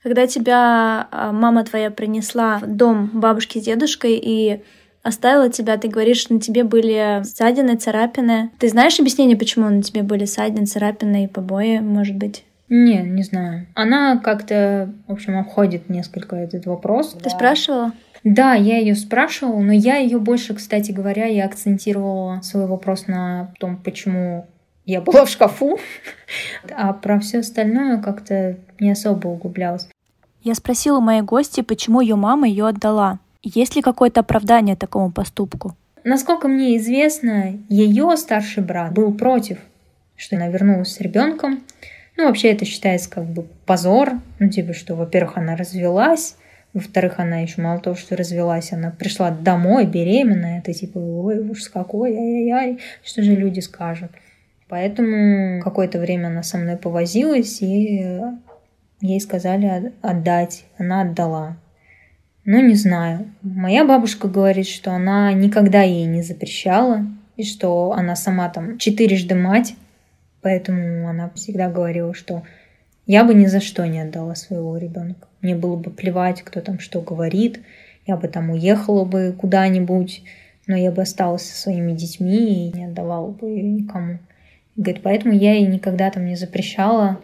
Когда 0.02 0.26
тебя 0.26 1.06
а, 1.12 1.30
мама 1.30 1.62
твоя 1.62 1.92
принесла 1.92 2.58
в 2.58 2.66
дом 2.66 3.10
бабушки 3.14 3.60
с 3.60 3.64
дедушкой 3.64 4.20
и 4.20 4.64
оставила 5.04 5.48
тебя, 5.48 5.76
ты 5.76 5.86
говоришь, 5.86 6.16
что 6.16 6.34
на 6.34 6.40
тебе 6.40 6.64
были 6.64 7.22
ссадины, 7.22 7.76
царапины. 7.76 8.50
Ты 8.58 8.68
знаешь 8.68 8.98
объяснение, 8.98 9.36
почему 9.36 9.68
на 9.68 9.82
тебе 9.82 10.02
были 10.02 10.24
ссадины, 10.24 10.66
царапины 10.66 11.24
и 11.24 11.28
побои, 11.28 11.78
может 11.78 12.16
быть? 12.16 12.42
Не, 12.68 13.02
не 13.02 13.22
знаю. 13.22 13.68
Она 13.74 14.18
как-то, 14.18 14.92
в 15.06 15.12
общем, 15.12 15.38
обходит 15.38 15.88
несколько 15.88 16.34
этот 16.34 16.66
вопрос. 16.66 17.12
Ты 17.12 17.24
да. 17.24 17.30
спрашивала? 17.30 17.92
Да, 18.24 18.54
я 18.54 18.78
ее 18.78 18.94
спрашивала, 18.94 19.60
но 19.60 19.72
я 19.72 19.96
ее 19.96 20.18
больше, 20.18 20.54
кстати 20.54 20.92
говоря, 20.92 21.26
я 21.26 21.44
акцентировала 21.44 22.40
свой 22.42 22.66
вопрос 22.66 23.06
на 23.08 23.52
том, 23.58 23.76
почему 23.76 24.46
я 24.84 25.00
была 25.00 25.24
в 25.24 25.28
шкафу, 25.28 25.78
а 26.70 26.92
про 26.92 27.18
все 27.20 27.40
остальное 27.40 28.00
как-то 28.00 28.56
не 28.78 28.90
особо 28.90 29.28
углублялась. 29.28 29.88
Я 30.42 30.54
спросила 30.54 31.00
моей 31.00 31.22
гости, 31.22 31.60
почему 31.60 32.00
ее 32.00 32.16
мама 32.16 32.48
ее 32.48 32.66
отдала. 32.66 33.18
Есть 33.42 33.76
ли 33.76 33.82
какое-то 33.82 34.20
оправдание 34.20 34.76
такому 34.76 35.10
поступку? 35.10 35.76
Насколько 36.04 36.48
мне 36.48 36.76
известно, 36.76 37.58
ее 37.68 38.16
старший 38.16 38.62
брат 38.62 38.92
был 38.92 39.12
против, 39.14 39.58
что 40.16 40.36
она 40.36 40.48
вернулась 40.48 40.94
с 40.94 41.00
ребенком, 41.00 41.62
ну, 42.16 42.26
вообще 42.26 42.52
это 42.52 42.64
считается 42.64 43.10
как 43.10 43.24
бы 43.24 43.46
позор. 43.66 44.12
Ну, 44.38 44.48
типа, 44.48 44.74
что, 44.74 44.94
во-первых, 44.94 45.36
она 45.36 45.56
развелась, 45.56 46.36
во-вторых, 46.74 47.18
она 47.18 47.40
еще 47.40 47.60
мало 47.60 47.80
того, 47.80 47.96
что 47.96 48.16
развелась, 48.16 48.72
она 48.72 48.90
пришла 48.90 49.30
домой 49.30 49.86
беременная. 49.86 50.58
Это 50.58 50.72
типа, 50.72 50.98
ой, 50.98 51.38
ужас 51.38 51.68
какой, 51.68 52.12
ай-яй-яй, 52.12 52.78
что 53.04 53.22
же 53.22 53.34
люди 53.34 53.60
скажут. 53.60 54.10
Поэтому 54.68 55.60
какое-то 55.62 55.98
время 55.98 56.28
она 56.28 56.42
со 56.42 56.56
мной 56.56 56.76
повозилась, 56.76 57.60
и 57.60 58.20
ей 59.00 59.20
сказали 59.20 59.92
отдать. 60.00 60.64
Она 60.78 61.02
отдала. 61.02 61.56
Ну, 62.44 62.60
не 62.60 62.74
знаю. 62.74 63.30
Моя 63.42 63.84
бабушка 63.84 64.28
говорит, 64.28 64.66
что 64.66 64.92
она 64.92 65.32
никогда 65.32 65.82
ей 65.82 66.06
не 66.06 66.22
запрещала, 66.22 67.06
и 67.36 67.44
что 67.44 67.92
она 67.92 68.16
сама 68.16 68.48
там 68.48 68.78
четырежды 68.78 69.34
мать, 69.34 69.74
Поэтому 70.42 71.08
она 71.08 71.30
всегда 71.36 71.70
говорила, 71.70 72.12
что 72.14 72.42
я 73.06 73.24
бы 73.24 73.34
ни 73.34 73.46
за 73.46 73.60
что 73.60 73.86
не 73.86 74.00
отдала 74.00 74.34
своего 74.34 74.76
ребенка. 74.76 75.26
Мне 75.40 75.56
было 75.56 75.76
бы 75.76 75.90
плевать, 75.90 76.42
кто 76.42 76.60
там 76.60 76.78
что 76.78 77.00
говорит. 77.00 77.60
Я 78.06 78.16
бы 78.16 78.28
там 78.28 78.50
уехала 78.50 79.04
бы 79.04 79.34
куда-нибудь, 79.36 80.22
но 80.66 80.76
я 80.76 80.90
бы 80.92 81.02
осталась 81.02 81.42
со 81.42 81.60
своими 81.60 81.92
детьми 81.92 82.68
и 82.68 82.76
не 82.76 82.84
отдавала 82.84 83.30
бы 83.30 83.48
ее 83.48 83.62
никому. 83.62 84.18
Говорит, 84.76 85.02
поэтому 85.02 85.34
я 85.34 85.54
ей 85.54 85.66
никогда 85.66 86.10
там 86.10 86.24
не 86.26 86.36
запрещала. 86.36 87.20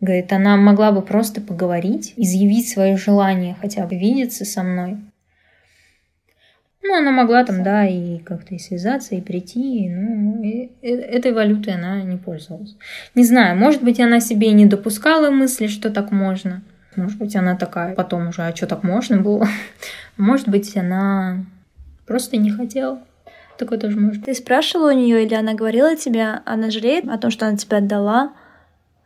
Говорит, 0.00 0.32
она 0.32 0.56
могла 0.56 0.92
бы 0.92 1.02
просто 1.02 1.40
поговорить, 1.40 2.12
изъявить 2.16 2.68
свое 2.68 2.96
желание 2.96 3.56
хотя 3.60 3.86
бы 3.86 3.96
видеться 3.96 4.44
со 4.44 4.62
мной. 4.62 4.98
Ну, 6.86 6.94
она 6.94 7.12
могла 7.12 7.44
там, 7.44 7.62
да, 7.62 7.86
и 7.86 8.18
как-то 8.18 8.54
и 8.54 8.58
связаться, 8.58 9.14
и 9.14 9.22
прийти, 9.22 9.88
ну, 9.88 10.42
и 10.42 10.68
этой 10.82 11.32
валютой 11.32 11.74
она 11.74 12.02
не 12.02 12.18
пользовалась. 12.18 12.76
Не 13.14 13.24
знаю, 13.24 13.56
может 13.56 13.82
быть, 13.82 14.00
она 14.00 14.20
себе 14.20 14.50
и 14.50 14.52
не 14.52 14.66
допускала 14.66 15.30
мысли, 15.30 15.66
что 15.66 15.88
так 15.88 16.12
можно. 16.12 16.60
Может 16.94 17.18
быть, 17.18 17.34
она 17.36 17.56
такая 17.56 17.94
потом 17.94 18.28
уже, 18.28 18.42
а 18.42 18.54
что 18.54 18.66
так 18.66 18.82
можно 18.82 19.16
было? 19.16 19.48
Может 20.18 20.48
быть, 20.48 20.76
она 20.76 21.44
просто 22.06 22.36
не 22.36 22.50
хотела. 22.50 23.00
Такое 23.58 23.78
тоже 23.78 23.98
может 23.98 24.24
Ты 24.24 24.34
спрашивала 24.34 24.92
у 24.92 24.96
нее, 24.96 25.24
или 25.24 25.34
она 25.34 25.54
говорила 25.54 25.96
тебе, 25.96 26.40
она 26.44 26.70
жалеет 26.70 27.08
о 27.08 27.18
том, 27.18 27.30
что 27.30 27.46
она 27.46 27.56
тебя 27.56 27.78
отдала, 27.78 28.32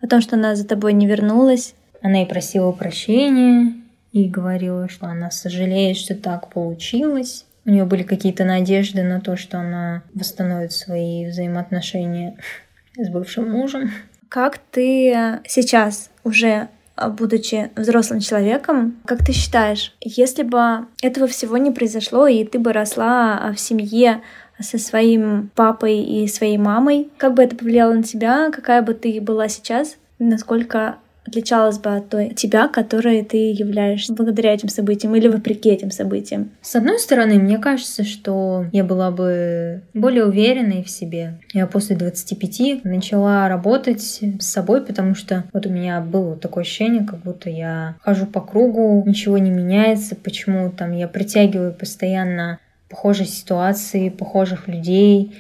о 0.03 0.07
том, 0.07 0.21
что 0.21 0.37
она 0.37 0.55
за 0.55 0.67
тобой 0.67 0.93
не 0.95 1.07
вернулась? 1.07 1.75
Она 2.03 2.23
и 2.23 2.27
просила 2.27 2.73
прощения, 2.73 3.75
и 4.13 4.29
говорила, 4.29 4.89
что 4.89 5.07
она 5.07 5.31
сожалеет, 5.31 5.97
что 5.97 6.15
так 6.15 6.51
получилось. 6.51 7.47
У 7.69 7.71
нее 7.71 7.85
были 7.85 8.03
какие-то 8.03 8.47
надежды 8.47 9.03
на 9.03 9.21
то, 9.21 9.37
что 9.37 9.59
она 9.59 10.03
восстановит 10.15 10.73
свои 10.73 11.27
взаимоотношения 11.27 12.39
с 12.97 13.11
бывшим 13.11 13.51
мужем. 13.51 13.91
Как 14.31 14.57
ты 14.57 15.39
сейчас 15.47 16.11
уже 16.25 16.69
будучи 17.11 17.71
взрослым 17.77 18.21
человеком, 18.21 18.97
как 19.05 19.23
ты 19.23 19.33
считаешь, 19.33 19.95
если 20.01 20.45
бы 20.45 20.87
этого 21.03 21.27
всего 21.27 21.59
не 21.59 21.71
произошло, 21.71 22.27
и 22.27 22.43
ты 22.45 22.59
бы 22.59 22.73
росла 22.73 23.53
в 23.55 23.61
семье 23.61 24.23
со 24.59 24.79
своим 24.79 25.51
папой 25.55 26.01
и 26.01 26.27
своей 26.27 26.57
мамой, 26.57 27.11
как 27.19 27.35
бы 27.35 27.43
это 27.43 27.55
повлияло 27.55 27.93
на 27.93 28.03
тебя, 28.03 28.51
какая 28.51 28.81
бы 28.81 28.95
ты 28.95 29.21
была 29.21 29.49
сейчас, 29.49 29.99
насколько 30.19 30.97
отличалась 31.29 31.79
бы 31.79 31.95
от 31.95 32.09
той 32.09 32.31
тебя, 32.31 32.69
которой 32.69 33.23
ты 33.23 33.53
являешься 33.53 34.13
благодаря 34.13 34.53
этим 34.53 34.69
событиям 34.69 35.15
или 35.15 35.29
вопреки 35.29 35.71
этим 35.71 35.91
событиям? 35.91 36.51
С 36.63 36.75
одной 36.77 36.99
стороны, 36.99 37.35
мне 37.35 37.59
кажется, 37.59 38.05
что 38.05 38.67
я 38.73 38.85
была 38.85 39.11
бы 39.11 39.83
более 39.95 40.27
уверенной 40.27 40.83
в 40.83 40.91
себе. 40.91 41.39
Я 41.53 41.67
после 41.67 41.97
25 41.97 42.85
начала 42.85 43.49
работать 43.49 44.03
с 44.03 44.47
собой, 44.47 44.85
потому 44.85 45.15
что 45.15 45.45
вот 45.53 45.67
у 45.67 45.71
меня 45.71 46.01
было 46.01 46.37
такое 46.37 46.63
ощущение, 46.63 47.07
как 47.07 47.21
будто 47.21 47.51
я 47.51 47.97
хожу 48.03 48.27
по 48.27 48.41
кругу, 48.41 49.03
ничего 49.07 49.39
не 49.39 49.51
меняется, 49.51 50.17
почему 50.17 50.71
там 50.71 50.93
я 50.93 51.09
притягиваю 51.09 51.73
постоянно 51.73 52.59
похожие 52.89 53.27
ситуации, 53.27 54.09
похожих 54.09 54.69
людей, 54.69 55.35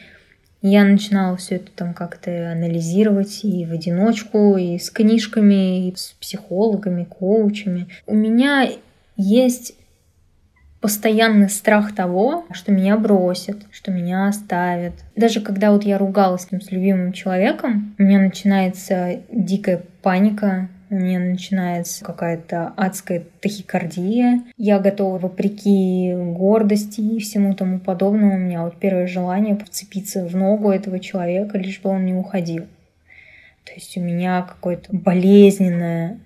я 0.63 0.85
начинала 0.85 1.37
все 1.37 1.57
это 1.57 1.71
там 1.75 1.95
как-то 1.95 2.51
анализировать 2.51 3.45
и 3.45 3.65
в 3.65 3.73
одиночку, 3.73 4.57
и 4.57 4.79
с 4.79 4.91
книжками, 4.91 5.89
и 5.89 5.95
с 5.97 6.17
психологами, 6.21 7.05
коучами. 7.05 7.89
У 8.07 8.15
меня 8.15 8.69
есть 9.17 9.75
постоянный 10.81 11.49
страх 11.49 11.95
того, 11.95 12.45
что 12.53 12.73
меня 12.73 12.97
бросят, 12.97 13.59
что 13.71 13.91
меня 13.91 14.29
оставят. 14.29 14.95
Даже 15.17 15.41
когда 15.41 15.73
вот 15.73 15.85
я 15.85 15.99
ругалась 15.99 16.49
с 16.51 16.71
любимым 16.71 17.13
человеком, 17.13 17.95
у 17.99 18.03
меня 18.03 18.21
начинается 18.21 19.21
дикая 19.31 19.83
паника, 20.03 20.69
у 20.91 20.95
меня 20.95 21.19
начинается 21.19 22.05
какая-то 22.05 22.73
адская 22.77 23.25
тахикардия. 23.41 24.43
Я 24.57 24.79
готова, 24.79 25.19
вопреки 25.19 26.15
гордости 26.15 27.01
и 27.01 27.21
всему 27.21 27.55
тому 27.55 27.79
подобному, 27.79 28.35
у 28.35 28.39
меня 28.39 28.65
вот 28.65 28.77
первое 28.79 29.07
желание 29.07 29.57
вцепиться 29.57 30.27
в 30.27 30.35
ногу 30.35 30.71
этого 30.71 30.99
человека, 30.99 31.59
лишь 31.59 31.81
бы 31.81 31.91
он 31.91 32.07
не 32.07 32.15
уходил. 32.15 32.67
То 33.65 33.75
есть 33.75 33.97
у 33.99 34.01
меня 34.01 34.43
какое-то 34.43 34.89
болезненная 34.97 36.19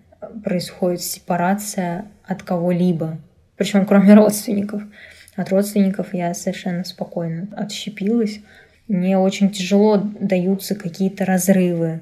происходит 0.45 1.03
сепарация 1.03 2.07
от 2.25 2.43
кого-либо, 2.43 3.19
причем 3.57 3.85
кроме 3.85 4.15
родственников. 4.15 4.83
От 5.35 5.49
родственников 5.51 6.15
я 6.15 6.35
совершенно 6.35 6.85
спокойно 6.85 7.49
отщепилась. 7.57 8.41
Мне 8.87 9.19
очень 9.19 9.51
тяжело 9.51 9.97
даются 9.97 10.75
какие-то 10.75 11.25
разрывы. 11.25 12.01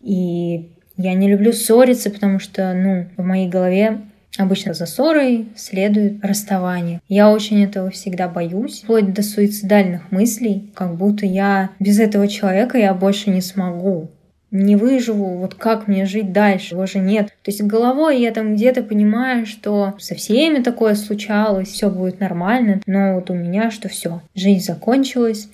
И 0.00 0.70
я 0.98 1.14
не 1.14 1.28
люблю 1.28 1.52
ссориться, 1.52 2.10
потому 2.10 2.38
что, 2.38 2.74
ну, 2.74 3.06
в 3.16 3.24
моей 3.24 3.48
голове 3.48 4.00
Обычно 4.36 4.72
за 4.72 4.86
ссорой 4.86 5.48
следует 5.56 6.24
расставание. 6.24 7.00
Я 7.08 7.32
очень 7.32 7.64
этого 7.64 7.90
всегда 7.90 8.28
боюсь, 8.28 8.82
вплоть 8.84 9.12
до 9.12 9.22
суицидальных 9.22 10.12
мыслей, 10.12 10.70
как 10.74 10.94
будто 10.94 11.26
я 11.26 11.70
без 11.80 11.98
этого 11.98 12.28
человека 12.28 12.78
я 12.78 12.94
больше 12.94 13.30
не 13.30 13.40
смогу. 13.40 14.10
Не 14.50 14.76
выживу, 14.76 15.38
вот 15.38 15.54
как 15.54 15.88
мне 15.88 16.06
жить 16.06 16.32
дальше, 16.32 16.74
его 16.74 16.86
же 16.86 17.00
нет. 17.00 17.26
То 17.42 17.50
есть 17.50 17.62
головой 17.62 18.20
я 18.20 18.30
там 18.30 18.54
где-то 18.54 18.82
понимаю, 18.82 19.44
что 19.44 19.94
со 19.98 20.14
всеми 20.14 20.62
такое 20.62 20.94
случалось, 20.94 21.68
все 21.68 21.90
будет 21.90 22.20
нормально, 22.20 22.80
но 22.86 23.16
вот 23.16 23.30
у 23.30 23.34
меня 23.34 23.70
что 23.70 23.88
все, 23.88 24.22
жизнь 24.34 24.64
закончилась, 24.64 25.48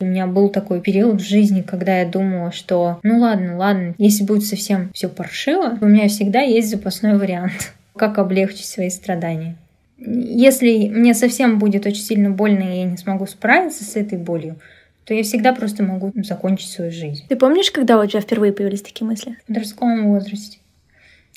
у 0.00 0.04
меня 0.04 0.26
был 0.26 0.48
такой 0.48 0.80
период 0.80 1.20
в 1.20 1.24
жизни, 1.24 1.62
когда 1.62 1.98
я 1.98 2.08
думала, 2.08 2.52
что 2.52 2.98
ну 3.02 3.18
ладно, 3.18 3.56
ладно, 3.56 3.94
если 3.98 4.24
будет 4.24 4.44
совсем 4.44 4.90
все 4.94 5.08
паршиво, 5.08 5.78
у 5.80 5.86
меня 5.86 6.08
всегда 6.08 6.40
есть 6.40 6.70
запасной 6.70 7.18
вариант, 7.18 7.74
как 7.96 8.18
облегчить 8.18 8.66
свои 8.66 8.90
страдания. 8.90 9.56
Если 9.98 10.88
мне 10.88 11.12
совсем 11.12 11.58
будет 11.58 11.86
очень 11.86 12.02
сильно 12.02 12.30
больно, 12.30 12.62
и 12.62 12.78
я 12.78 12.84
не 12.84 12.96
смогу 12.96 13.26
справиться 13.26 13.84
с 13.84 13.96
этой 13.96 14.16
болью, 14.16 14.56
то 15.04 15.12
я 15.12 15.22
всегда 15.22 15.52
просто 15.52 15.82
могу 15.82 16.12
закончить 16.22 16.70
свою 16.70 16.90
жизнь. 16.90 17.24
Ты 17.28 17.36
помнишь, 17.36 17.70
когда 17.70 18.00
у 18.00 18.06
тебя 18.06 18.20
впервые 18.20 18.52
появились 18.52 18.80
такие 18.82 19.06
мысли? 19.06 19.36
В 19.42 19.48
подростковом 19.48 20.08
возрасте. 20.08 20.58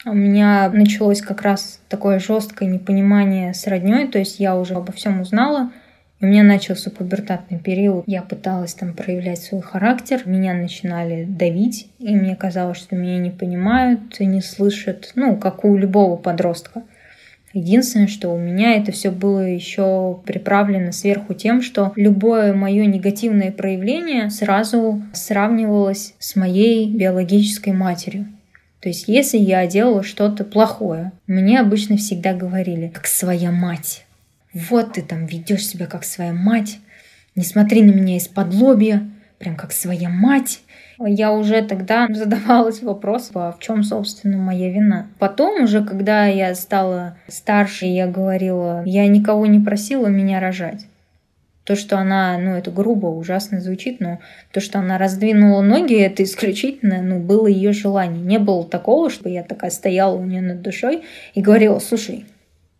У 0.06 0.14
меня 0.14 0.70
началось 0.70 1.22
как 1.22 1.42
раз 1.42 1.80
такое 1.88 2.20
жесткое 2.20 2.70
непонимание 2.70 3.54
с 3.54 3.68
родней, 3.68 4.08
то 4.08 4.20
есть 4.20 4.40
я 4.40 4.58
уже 4.58 4.76
обо 4.76 4.92
всем 4.92 5.22
узнала, 5.22 5.72
У 6.24 6.26
меня 6.26 6.44
начался 6.44 6.90
пубертатный 6.90 7.60
период. 7.60 8.06
Я 8.08 8.22
пыталась 8.22 8.74
там 8.74 8.94
проявлять 8.94 9.40
свой 9.40 9.62
характер. 9.62 10.22
Меня 10.24 10.54
начинали 10.54 11.26
давить, 11.26 11.90
и 12.00 12.16
мне 12.16 12.38
казалось, 12.38 12.78
что 12.78 12.96
меня 12.96 13.18
не 13.18 13.30
понимают 13.30 14.00
и 14.20 14.26
не 14.26 14.40
слышат, 14.40 15.12
ну, 15.16 15.36
как 15.36 15.66
у 15.66 15.76
любого 15.76 16.16
подростка. 16.16 16.84
Единственное, 17.52 18.08
что 18.08 18.30
у 18.30 18.38
меня 18.38 18.78
это 18.78 18.94
все 18.94 19.12
было 19.12 19.42
еще 19.42 20.22
приправлено 20.26 20.94
сверху 20.94 21.34
тем, 21.34 21.62
что 21.62 21.92
любое 21.98 22.54
мое 22.54 22.86
негативное 22.86 23.52
проявление 23.52 24.30
сразу 24.30 25.04
сравнивалось 25.12 26.14
с 26.20 26.38
моей 26.38 26.90
биологической 26.90 27.74
матерью. 27.74 28.28
То 28.80 28.88
есть, 28.88 29.10
если 29.10 29.40
я 29.40 29.68
делала 29.68 30.04
что-то 30.04 30.46
плохое, 30.46 31.12
мне 31.28 31.60
обычно 31.60 31.98
всегда 31.98 32.34
говорили, 32.34 32.88
как 32.88 33.08
своя 33.08 33.52
мать 33.52 34.06
вот 34.54 34.94
ты 34.94 35.02
там 35.02 35.26
ведешь 35.26 35.66
себя 35.66 35.88
как 35.88 36.04
своя 36.04 36.34
мать, 36.34 36.80
не 37.36 37.44
смотри 37.44 37.82
на 37.82 37.92
меня 37.92 38.18
из-под 38.18 38.54
лобья, 38.54 39.10
прям 39.40 39.56
как 39.56 39.72
своя 39.72 40.10
мать. 40.10 40.62
Я 41.00 41.34
уже 41.34 41.62
тогда 41.64 42.08
задавалась 42.14 42.82
вопросом, 42.82 43.38
а 43.40 43.52
в 43.52 43.60
чем, 43.60 43.84
собственно, 43.84 44.38
моя 44.38 44.70
вина. 44.70 45.08
Потом 45.20 45.64
уже, 45.64 45.84
когда 45.84 46.28
я 46.28 46.54
стала 46.56 47.18
старше, 47.28 47.86
я 47.86 48.08
говорила, 48.08 48.84
я 48.86 49.08
никого 49.08 49.46
не 49.48 49.60
просила 49.60 50.08
меня 50.08 50.40
рожать. 50.40 50.86
То, 51.64 51.76
что 51.78 51.98
она, 51.98 52.38
ну, 52.38 52.52
это 52.52 52.72
грубо, 52.72 53.08
ужасно 53.08 53.62
звучит, 53.62 54.02
но 54.02 54.20
то, 54.52 54.60
что 54.60 54.80
она 54.80 54.98
раздвинула 54.98 55.62
ноги, 55.62 55.96
это 55.96 56.22
исключительно, 56.22 57.02
ну, 57.02 57.20
было 57.20 57.48
ее 57.48 57.72
желание. 57.72 58.22
Не 58.22 58.38
было 58.38 58.66
такого, 58.66 59.10
чтобы 59.10 59.30
я 59.30 59.44
такая 59.44 59.72
стояла 59.72 60.16
у 60.16 60.26
нее 60.26 60.42
над 60.42 60.62
душой 60.62 61.04
и 61.34 61.42
говорила, 61.42 61.80
слушай, 61.80 62.26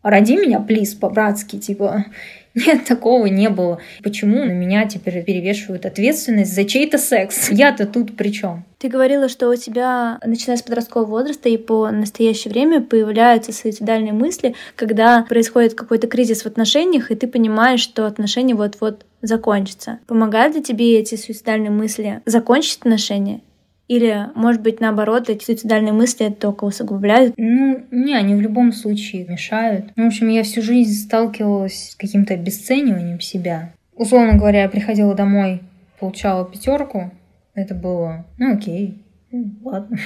роди 0.04 0.38
меня, 0.38 0.60
плиз, 0.60 0.94
по-братски, 0.94 1.58
типа, 1.58 2.06
нет, 2.56 2.86
такого 2.86 3.26
не 3.26 3.50
было. 3.50 3.80
Почему 4.04 4.44
на 4.46 4.52
меня 4.52 4.86
теперь 4.86 5.24
перевешивают 5.24 5.86
ответственность 5.86 6.54
за 6.54 6.66
чей-то 6.66 6.98
секс? 6.98 7.50
Я-то 7.52 7.88
тут 7.88 8.16
при 8.16 8.30
чем? 8.30 8.64
Ты 8.78 8.90
говорила, 8.90 9.30
что 9.30 9.50
у 9.50 9.56
тебя, 9.56 10.20
начиная 10.26 10.58
с 10.58 10.62
подросткового 10.62 11.10
возраста 11.10 11.50
и 11.50 11.58
по 11.58 11.90
настоящее 11.90 12.52
время, 12.52 12.82
появляются 12.82 13.54
суицидальные 13.54 14.14
мысли, 14.14 14.56
когда 14.76 15.24
происходит 15.24 15.74
какой-то 15.74 16.08
кризис 16.08 16.44
в 16.44 16.48
отношениях, 16.48 17.10
и 17.10 17.16
ты 17.16 17.28
понимаешь, 17.28 17.80
что 17.80 18.06
отношения 18.06 18.56
вот-вот 18.56 19.06
закончатся. 19.22 20.00
Помогают 20.06 20.56
ли 20.56 20.62
тебе 20.62 21.00
эти 21.00 21.16
суицидальные 21.16 21.72
мысли 21.72 22.22
закончить 22.26 22.80
отношения? 22.80 23.42
Или, 23.88 24.30
может 24.36 24.62
быть, 24.62 24.80
наоборот, 24.80 25.30
эти 25.30 25.44
суицидальные 25.44 25.94
мысли 25.94 26.30
только 26.30 26.64
усугубляют? 26.64 27.34
Ну, 27.38 27.84
не, 27.92 28.16
они 28.16 28.34
в 28.36 28.42
любом 28.42 28.72
случае 28.72 29.26
мешают. 29.26 29.92
Ну, 29.96 30.06
в 30.06 30.08
общем, 30.08 30.30
я 30.30 30.44
всю 30.44 30.62
жизнь 30.62 31.06
сталкивалась 31.06 31.92
с 31.92 31.96
каким-то 31.96 32.34
обесцениванием 32.34 33.20
себя. 33.20 33.74
Условно 33.96 34.38
говоря, 34.38 34.64
я 34.64 34.70
приходила 34.70 35.14
домой, 35.14 35.62
получала 36.00 36.46
пятерку. 36.46 37.12
Это 37.54 37.76
было, 37.76 38.26
ну 38.38 38.56
окей, 38.56 39.04
ну, 39.32 39.52
ладно. 39.64 39.98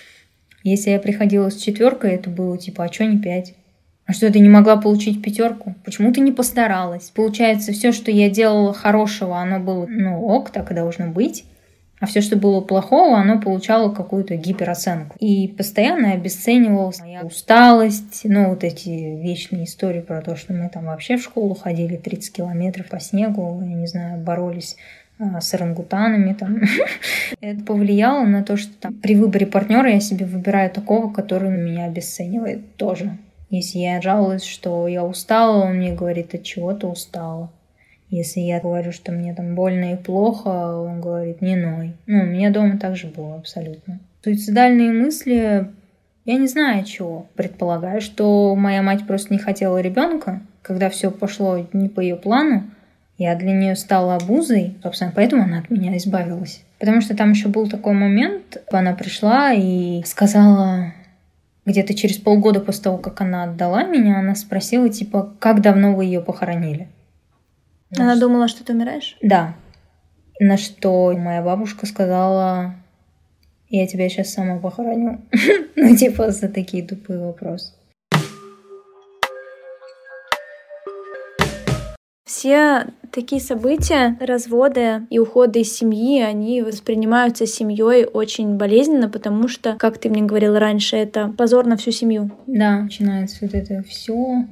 Если 0.62 0.90
я 0.90 1.00
приходила 1.00 1.50
с 1.50 1.56
четверкой, 1.56 2.12
это 2.12 2.28
было 2.30 2.58
типа, 2.58 2.84
а 2.84 2.92
что 2.92 3.06
не 3.06 3.18
пять? 3.18 3.54
А 4.06 4.12
что, 4.12 4.30
ты 4.30 4.40
не 4.40 4.48
могла 4.48 4.76
получить 4.76 5.22
пятерку? 5.22 5.74
Почему 5.84 6.12
ты 6.12 6.20
не 6.20 6.32
постаралась? 6.32 7.10
Получается, 7.10 7.72
все, 7.72 7.92
что 7.92 8.10
я 8.10 8.28
делала 8.28 8.72
хорошего, 8.74 9.38
оно 9.38 9.60
было, 9.60 9.86
ну, 9.86 10.26
ок, 10.26 10.50
так 10.50 10.70
и 10.70 10.74
должно 10.74 11.08
быть. 11.08 11.44
А 12.00 12.06
все, 12.06 12.22
что 12.22 12.36
было 12.36 12.62
плохого, 12.62 13.18
оно 13.18 13.38
получало 13.38 13.92
какую-то 13.92 14.34
гипероценку. 14.34 15.16
И 15.20 15.48
постоянно 15.48 16.12
обесценивалась 16.12 16.98
моя 16.98 17.20
усталость, 17.20 18.22
ну, 18.24 18.48
вот 18.48 18.64
эти 18.64 18.88
вечные 18.88 19.64
истории 19.64 20.00
про 20.00 20.22
то, 20.22 20.34
что 20.34 20.54
мы 20.54 20.70
там 20.70 20.86
вообще 20.86 21.18
в 21.18 21.22
школу 21.22 21.54
ходили 21.54 21.96
30 21.96 22.32
километров 22.32 22.88
по 22.88 22.98
снегу, 23.00 23.62
я 23.62 23.74
не 23.74 23.86
знаю, 23.86 24.18
боролись 24.18 24.76
а, 25.18 25.42
с 25.42 25.52
орангутанами 25.52 26.32
там. 26.32 26.62
Это 27.42 27.62
повлияло 27.64 28.24
на 28.24 28.42
то, 28.42 28.56
что 28.56 28.72
там, 28.80 28.94
при 28.94 29.14
выборе 29.14 29.46
партнера 29.46 29.90
я 29.90 30.00
себе 30.00 30.24
выбираю 30.24 30.70
такого, 30.70 31.12
который 31.12 31.50
меня 31.50 31.84
обесценивает 31.84 32.76
тоже. 32.76 33.18
Если 33.50 33.80
я 33.80 34.00
жалуюсь, 34.00 34.44
что 34.44 34.88
я 34.88 35.04
устала, 35.04 35.64
он 35.64 35.74
мне 35.74 35.92
говорит, 35.92 36.34
от 36.34 36.44
чего 36.44 36.72
ты 36.72 36.86
устала. 36.86 37.50
Если 38.10 38.40
я 38.40 38.60
говорю, 38.60 38.90
что 38.92 39.12
мне 39.12 39.32
там 39.34 39.54
больно 39.54 39.94
и 39.94 39.96
плохо, 39.96 40.48
он 40.48 41.00
говорит, 41.00 41.40
не 41.40 41.54
ной. 41.54 41.94
Ну, 42.06 42.22
у 42.22 42.26
меня 42.26 42.50
дома 42.50 42.76
также 42.76 43.06
было 43.06 43.36
абсолютно. 43.36 44.00
Суицидальные 44.24 44.92
мысли, 44.92 45.68
я 46.24 46.36
не 46.36 46.48
знаю 46.48 46.84
чего. 46.84 47.28
Предполагаю, 47.36 48.00
что 48.00 48.54
моя 48.56 48.82
мать 48.82 49.06
просто 49.06 49.32
не 49.32 49.38
хотела 49.38 49.80
ребенка, 49.80 50.42
когда 50.62 50.90
все 50.90 51.10
пошло 51.10 51.64
не 51.72 51.88
по 51.88 52.00
ее 52.00 52.16
плану, 52.16 52.64
я 53.16 53.36
для 53.36 53.52
нее 53.52 53.76
стала 53.76 54.16
обузой, 54.16 54.74
собственно, 54.82 55.12
поэтому 55.14 55.44
она 55.44 55.58
от 55.58 55.70
меня 55.70 55.96
избавилась. 55.96 56.62
Потому 56.78 57.02
что 57.02 57.14
там 57.14 57.32
еще 57.32 57.48
был 57.48 57.68
такой 57.68 57.92
момент, 57.92 58.56
она 58.72 58.94
пришла 58.94 59.52
и 59.52 60.02
сказала, 60.04 60.94
где-то 61.66 61.94
через 61.94 62.16
полгода 62.16 62.60
после 62.60 62.84
того, 62.84 62.96
как 62.96 63.20
она 63.20 63.44
отдала 63.44 63.84
меня, 63.84 64.18
она 64.18 64.34
спросила, 64.34 64.88
типа, 64.88 65.34
как 65.38 65.60
давно 65.60 65.94
вы 65.94 66.06
ее 66.06 66.22
похоронили? 66.22 66.88
Она 67.96 68.12
что... 68.16 68.20
думала, 68.20 68.48
что 68.48 68.64
ты 68.64 68.72
умираешь? 68.72 69.16
Да. 69.20 69.54
На 70.38 70.56
что 70.56 71.12
моя 71.16 71.42
бабушка 71.42 71.86
сказала, 71.86 72.74
я 73.68 73.86
тебя 73.86 74.08
сейчас 74.08 74.32
сама 74.32 74.58
похороню. 74.58 75.20
ну, 75.76 75.96
типа, 75.96 76.30
за 76.30 76.48
такие 76.48 76.86
тупые 76.86 77.18
вопросы. 77.20 77.72
Все 82.24 82.86
такие 83.10 83.42
события, 83.42 84.16
разводы 84.20 85.02
и 85.10 85.18
уходы 85.18 85.62
из 85.62 85.76
семьи, 85.76 86.22
они 86.22 86.62
воспринимаются 86.62 87.44
семьей 87.44 88.04
очень 88.04 88.56
болезненно, 88.56 89.08
потому 89.08 89.48
что, 89.48 89.74
как 89.76 89.98
ты 89.98 90.08
мне 90.08 90.22
говорила 90.22 90.60
раньше, 90.60 90.96
это 90.96 91.34
позор 91.36 91.66
на 91.66 91.76
всю 91.76 91.90
семью. 91.90 92.30
Да, 92.46 92.82
начинается 92.82 93.38
вот 93.42 93.54
это 93.54 93.82
все 93.82 94.46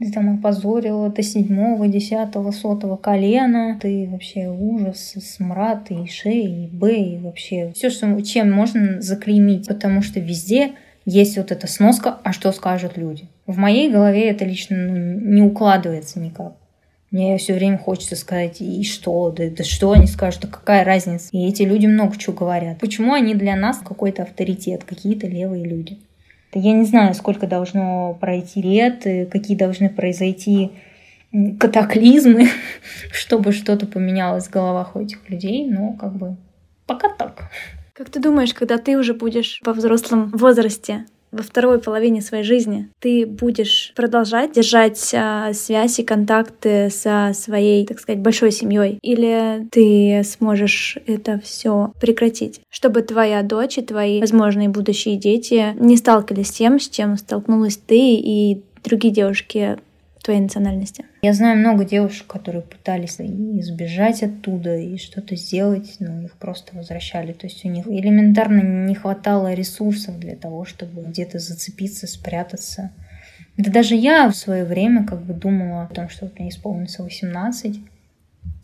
ты 0.00 0.10
там 0.10 0.38
опозорила 0.38 1.10
до 1.10 1.22
седьмого, 1.22 1.86
десятого, 1.86 2.52
сотого 2.52 2.96
колена. 2.96 3.78
Ты 3.80 4.08
вообще 4.10 4.48
ужас, 4.48 5.14
смрад, 5.20 5.90
и 5.90 6.06
шеи, 6.08 6.64
и 6.64 6.66
б, 6.68 6.96
и 6.96 7.18
вообще 7.18 7.70
все, 7.74 7.90
что, 7.90 8.20
чем 8.22 8.50
можно 8.50 9.02
заклеймить. 9.02 9.68
Потому 9.68 10.00
что 10.00 10.18
везде 10.18 10.72
есть 11.04 11.36
вот 11.36 11.52
эта 11.52 11.66
сноска, 11.66 12.18
а 12.24 12.32
что 12.32 12.50
скажут 12.52 12.96
люди. 12.96 13.28
В 13.46 13.58
моей 13.58 13.90
голове 13.90 14.30
это 14.30 14.46
лично 14.46 14.76
ну, 14.76 15.20
не 15.20 15.42
укладывается 15.42 16.18
никак. 16.18 16.54
Мне 17.10 17.36
все 17.36 17.54
время 17.54 17.76
хочется 17.76 18.16
сказать, 18.16 18.60
и 18.60 18.84
что, 18.84 19.30
да, 19.30 19.50
да 19.50 19.64
что 19.64 19.92
они 19.92 20.06
скажут, 20.06 20.42
да 20.42 20.48
какая 20.48 20.84
разница. 20.84 21.28
И 21.32 21.46
эти 21.46 21.62
люди 21.62 21.86
много 21.86 22.16
чего 22.16 22.34
говорят. 22.34 22.78
Почему 22.78 23.12
они 23.12 23.34
для 23.34 23.54
нас 23.54 23.78
какой-то 23.78 24.22
авторитет, 24.22 24.84
какие-то 24.84 25.26
левые 25.26 25.64
люди? 25.64 25.98
Я 26.52 26.72
не 26.72 26.84
знаю, 26.84 27.14
сколько 27.14 27.46
должно 27.46 28.14
пройти 28.20 28.60
лет, 28.60 29.04
какие 29.30 29.56
должны 29.56 29.88
произойти 29.88 30.72
катаклизмы, 31.58 32.48
чтобы 33.12 33.52
что-то 33.52 33.86
поменялось 33.86 34.48
в 34.48 34.50
головах 34.50 34.96
у 34.96 35.00
этих 35.00 35.28
людей, 35.28 35.66
но 35.66 35.92
как 35.94 36.16
бы 36.16 36.36
пока 36.86 37.08
так. 37.08 37.50
Как 37.94 38.10
ты 38.10 38.20
думаешь, 38.20 38.54
когда 38.54 38.78
ты 38.78 38.96
уже 38.98 39.14
будешь 39.14 39.60
во 39.64 39.72
взрослом 39.72 40.30
возрасте, 40.30 41.04
во 41.32 41.42
второй 41.42 41.78
половине 41.78 42.20
своей 42.20 42.44
жизни 42.44 42.88
ты 42.98 43.26
будешь 43.26 43.92
продолжать 43.94 44.52
держать 44.52 45.12
а, 45.14 45.52
связь 45.52 45.98
и 45.98 46.04
контакты 46.04 46.90
со 46.90 47.32
своей, 47.34 47.86
так 47.86 48.00
сказать, 48.00 48.20
большой 48.20 48.52
семьей, 48.52 48.98
или 49.02 49.66
ты 49.70 50.22
сможешь 50.24 50.98
это 51.06 51.40
все 51.42 51.92
прекратить, 52.00 52.60
чтобы 52.70 53.02
твоя 53.02 53.42
дочь 53.42 53.78
и 53.78 53.82
твои 53.82 54.20
возможные 54.20 54.68
будущие 54.68 55.16
дети 55.16 55.74
не 55.78 55.96
сталкивались 55.96 56.48
с 56.48 56.52
тем, 56.52 56.80
с 56.80 56.88
чем 56.88 57.16
столкнулась 57.16 57.76
ты 57.76 58.14
и 58.14 58.62
другие 58.82 59.12
девушки 59.12 59.78
твоей 60.22 60.40
национальности? 60.40 61.04
Я 61.22 61.32
знаю 61.32 61.58
много 61.58 61.84
девушек, 61.84 62.26
которые 62.26 62.62
пытались 62.62 63.20
избежать 63.20 64.22
оттуда 64.22 64.76
и 64.76 64.96
что-то 64.96 65.36
сделать, 65.36 65.96
но 65.98 66.22
их 66.22 66.36
просто 66.36 66.76
возвращали. 66.76 67.32
То 67.32 67.46
есть 67.46 67.64
у 67.64 67.68
них 67.68 67.86
элементарно 67.86 68.86
не 68.86 68.94
хватало 68.94 69.54
ресурсов 69.54 70.18
для 70.18 70.36
того, 70.36 70.64
чтобы 70.64 71.02
где-то 71.02 71.38
зацепиться, 71.38 72.06
спрятаться. 72.06 72.90
Да 73.56 73.70
даже 73.70 73.94
я 73.94 74.28
в 74.28 74.36
свое 74.36 74.64
время 74.64 75.06
как 75.06 75.22
бы 75.22 75.34
думала 75.34 75.84
о 75.84 75.94
том, 75.94 76.08
что 76.08 76.26
вот 76.26 76.38
мне 76.38 76.50
исполнится 76.50 77.02
18, 77.02 77.80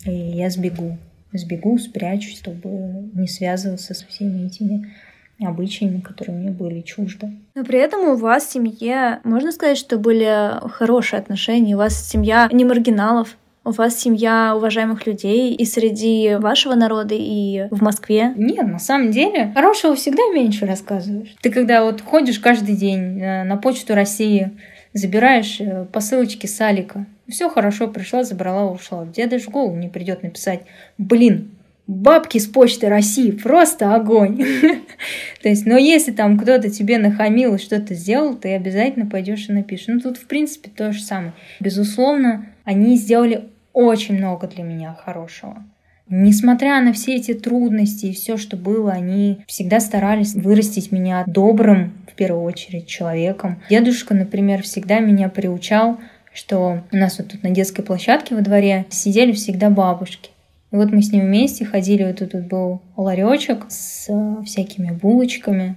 и 0.06 0.10
я 0.10 0.50
сбегу. 0.50 0.96
Сбегу, 1.32 1.76
спрячусь, 1.78 2.38
чтобы 2.38 3.10
не 3.12 3.28
связываться 3.28 3.92
со 3.94 4.06
всеми 4.06 4.46
этими 4.46 4.92
обычаями, 5.40 6.00
которые 6.00 6.36
мне 6.36 6.50
были 6.50 6.80
чужды. 6.80 7.30
Но 7.54 7.64
при 7.64 7.78
этом 7.78 8.08
у 8.08 8.16
вас 8.16 8.46
в 8.46 8.52
семье, 8.52 9.20
можно 9.24 9.52
сказать, 9.52 9.76
что 9.76 9.98
были 9.98 10.52
хорошие 10.70 11.20
отношения, 11.20 11.74
у 11.74 11.78
вас 11.78 12.08
семья 12.08 12.48
не 12.52 12.64
маргиналов, 12.64 13.36
У 13.64 13.72
вас 13.72 13.96
семья 13.98 14.54
уважаемых 14.54 15.08
людей 15.08 15.52
и 15.52 15.64
среди 15.64 16.36
вашего 16.36 16.76
народа, 16.76 17.16
и 17.18 17.66
в 17.72 17.82
Москве? 17.82 18.32
Нет, 18.36 18.64
на 18.64 18.78
самом 18.78 19.10
деле, 19.10 19.50
хорошего 19.56 19.96
всегда 19.96 20.22
меньше 20.32 20.66
рассказываешь. 20.66 21.34
Ты 21.42 21.50
когда 21.50 21.84
вот 21.84 22.00
ходишь 22.00 22.38
каждый 22.38 22.76
день 22.76 23.20
э, 23.20 23.42
на 23.42 23.56
почту 23.56 23.96
России, 23.96 24.52
забираешь 24.92 25.60
э, 25.60 25.84
посылочки 25.92 26.46
с 26.46 26.60
Алика, 26.60 27.06
все 27.28 27.50
хорошо, 27.50 27.88
пришла, 27.88 28.22
забрала, 28.22 28.70
ушла. 28.70 29.04
Даже 29.04 29.46
в 29.46 29.48
голову 29.48 29.74
не 29.74 29.88
придет 29.88 30.22
написать, 30.22 30.60
блин, 30.96 31.50
бабки 31.86 32.38
с 32.38 32.46
почты 32.46 32.88
России, 32.88 33.30
просто 33.30 33.94
огонь. 33.94 34.42
То 35.42 35.48
есть, 35.48 35.66
но 35.66 35.76
если 35.76 36.12
там 36.12 36.38
кто-то 36.38 36.70
тебе 36.70 36.98
нахамил 36.98 37.54
и 37.54 37.58
что-то 37.58 37.94
сделал, 37.94 38.34
ты 38.34 38.54
обязательно 38.54 39.06
пойдешь 39.06 39.48
и 39.48 39.52
напишешь. 39.52 39.88
Ну, 39.88 40.00
тут, 40.00 40.16
в 40.16 40.26
принципе, 40.26 40.70
то 40.70 40.92
же 40.92 41.00
самое. 41.00 41.32
Безусловно, 41.60 42.46
они 42.64 42.96
сделали 42.96 43.44
очень 43.72 44.16
много 44.16 44.46
для 44.48 44.64
меня 44.64 44.94
хорошего. 44.94 45.64
Несмотря 46.08 46.80
на 46.80 46.92
все 46.92 47.16
эти 47.16 47.34
трудности 47.34 48.06
и 48.06 48.12
все, 48.12 48.36
что 48.36 48.56
было, 48.56 48.92
они 48.92 49.40
всегда 49.48 49.80
старались 49.80 50.34
вырастить 50.34 50.92
меня 50.92 51.24
добрым, 51.26 51.94
в 52.10 52.14
первую 52.14 52.44
очередь, 52.44 52.86
человеком. 52.86 53.60
Дедушка, 53.68 54.14
например, 54.14 54.62
всегда 54.62 55.00
меня 55.00 55.28
приучал, 55.28 55.98
что 56.32 56.84
у 56.92 56.96
нас 56.96 57.18
вот 57.18 57.28
тут 57.28 57.42
на 57.42 57.50
детской 57.50 57.82
площадке 57.82 58.36
во 58.36 58.40
дворе 58.40 58.86
сидели 58.88 59.32
всегда 59.32 59.68
бабушки. 59.68 60.30
И 60.72 60.76
вот 60.76 60.92
мы 60.92 61.02
с 61.02 61.12
ним 61.12 61.26
вместе 61.26 61.64
ходили, 61.64 62.04
вот 62.04 62.18
тут 62.18 62.46
был 62.46 62.82
ларечек 62.96 63.66
с 63.68 64.08
э, 64.08 64.42
всякими 64.44 64.90
булочками. 64.90 65.76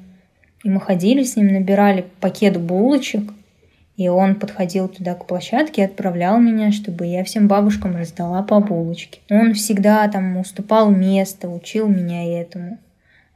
И 0.63 0.69
мы 0.69 0.81
ходили 0.81 1.23
с 1.23 1.35
ним, 1.35 1.47
набирали 1.53 2.05
пакет 2.19 2.59
булочек, 2.59 3.31
и 3.95 4.07
он 4.07 4.35
подходил 4.35 4.87
туда 4.87 5.13
к 5.13 5.27
площадке 5.27 5.81
и 5.81 5.85
отправлял 5.85 6.39
меня, 6.39 6.71
чтобы 6.71 7.05
я 7.05 7.23
всем 7.23 7.47
бабушкам 7.47 7.95
раздала 7.95 8.43
по 8.43 8.59
булочке. 8.59 9.19
Он 9.29 9.53
всегда 9.53 10.07
там 10.07 10.37
уступал 10.37 10.89
место, 10.89 11.49
учил 11.49 11.87
меня 11.87 12.41
этому. 12.41 12.79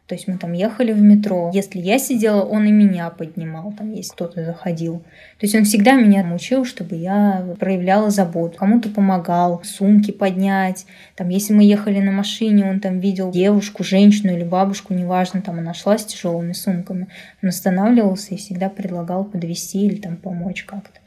То 0.07 0.15
есть 0.15 0.27
мы 0.27 0.37
там 0.37 0.51
ехали 0.51 0.91
в 0.91 1.01
метро. 1.01 1.49
Если 1.53 1.79
я 1.79 1.97
сидела, 1.97 2.41
он 2.41 2.65
и 2.65 2.71
меня 2.71 3.09
поднимал, 3.09 3.71
там, 3.71 3.93
если 3.93 4.11
кто-то 4.11 4.43
заходил. 4.43 4.99
То 5.39 5.45
есть 5.45 5.55
он 5.55 5.63
всегда 5.63 5.93
меня 5.93 6.29
учил, 6.33 6.65
чтобы 6.65 6.95
я 6.95 7.55
проявляла 7.57 8.09
заботу. 8.09 8.57
Кому-то 8.57 8.89
помогал, 8.89 9.63
сумки 9.63 10.11
поднять. 10.11 10.85
Там, 11.15 11.29
если 11.29 11.53
мы 11.53 11.63
ехали 11.63 11.99
на 11.99 12.11
машине, 12.11 12.65
он 12.65 12.81
там 12.81 12.99
видел 12.99 13.31
девушку, 13.31 13.85
женщину 13.85 14.33
или 14.33 14.43
бабушку, 14.43 14.93
неважно, 14.93 15.41
там 15.41 15.59
она 15.59 15.73
шла 15.73 15.97
с 15.97 16.03
тяжелыми 16.05 16.51
сумками. 16.51 17.07
Он 17.41 17.49
останавливался 17.49 18.33
и 18.33 18.37
всегда 18.37 18.69
предлагал 18.69 19.23
подвести 19.23 19.85
или 19.85 19.95
там 19.95 20.17
помочь 20.17 20.63
как-то. 20.65 20.99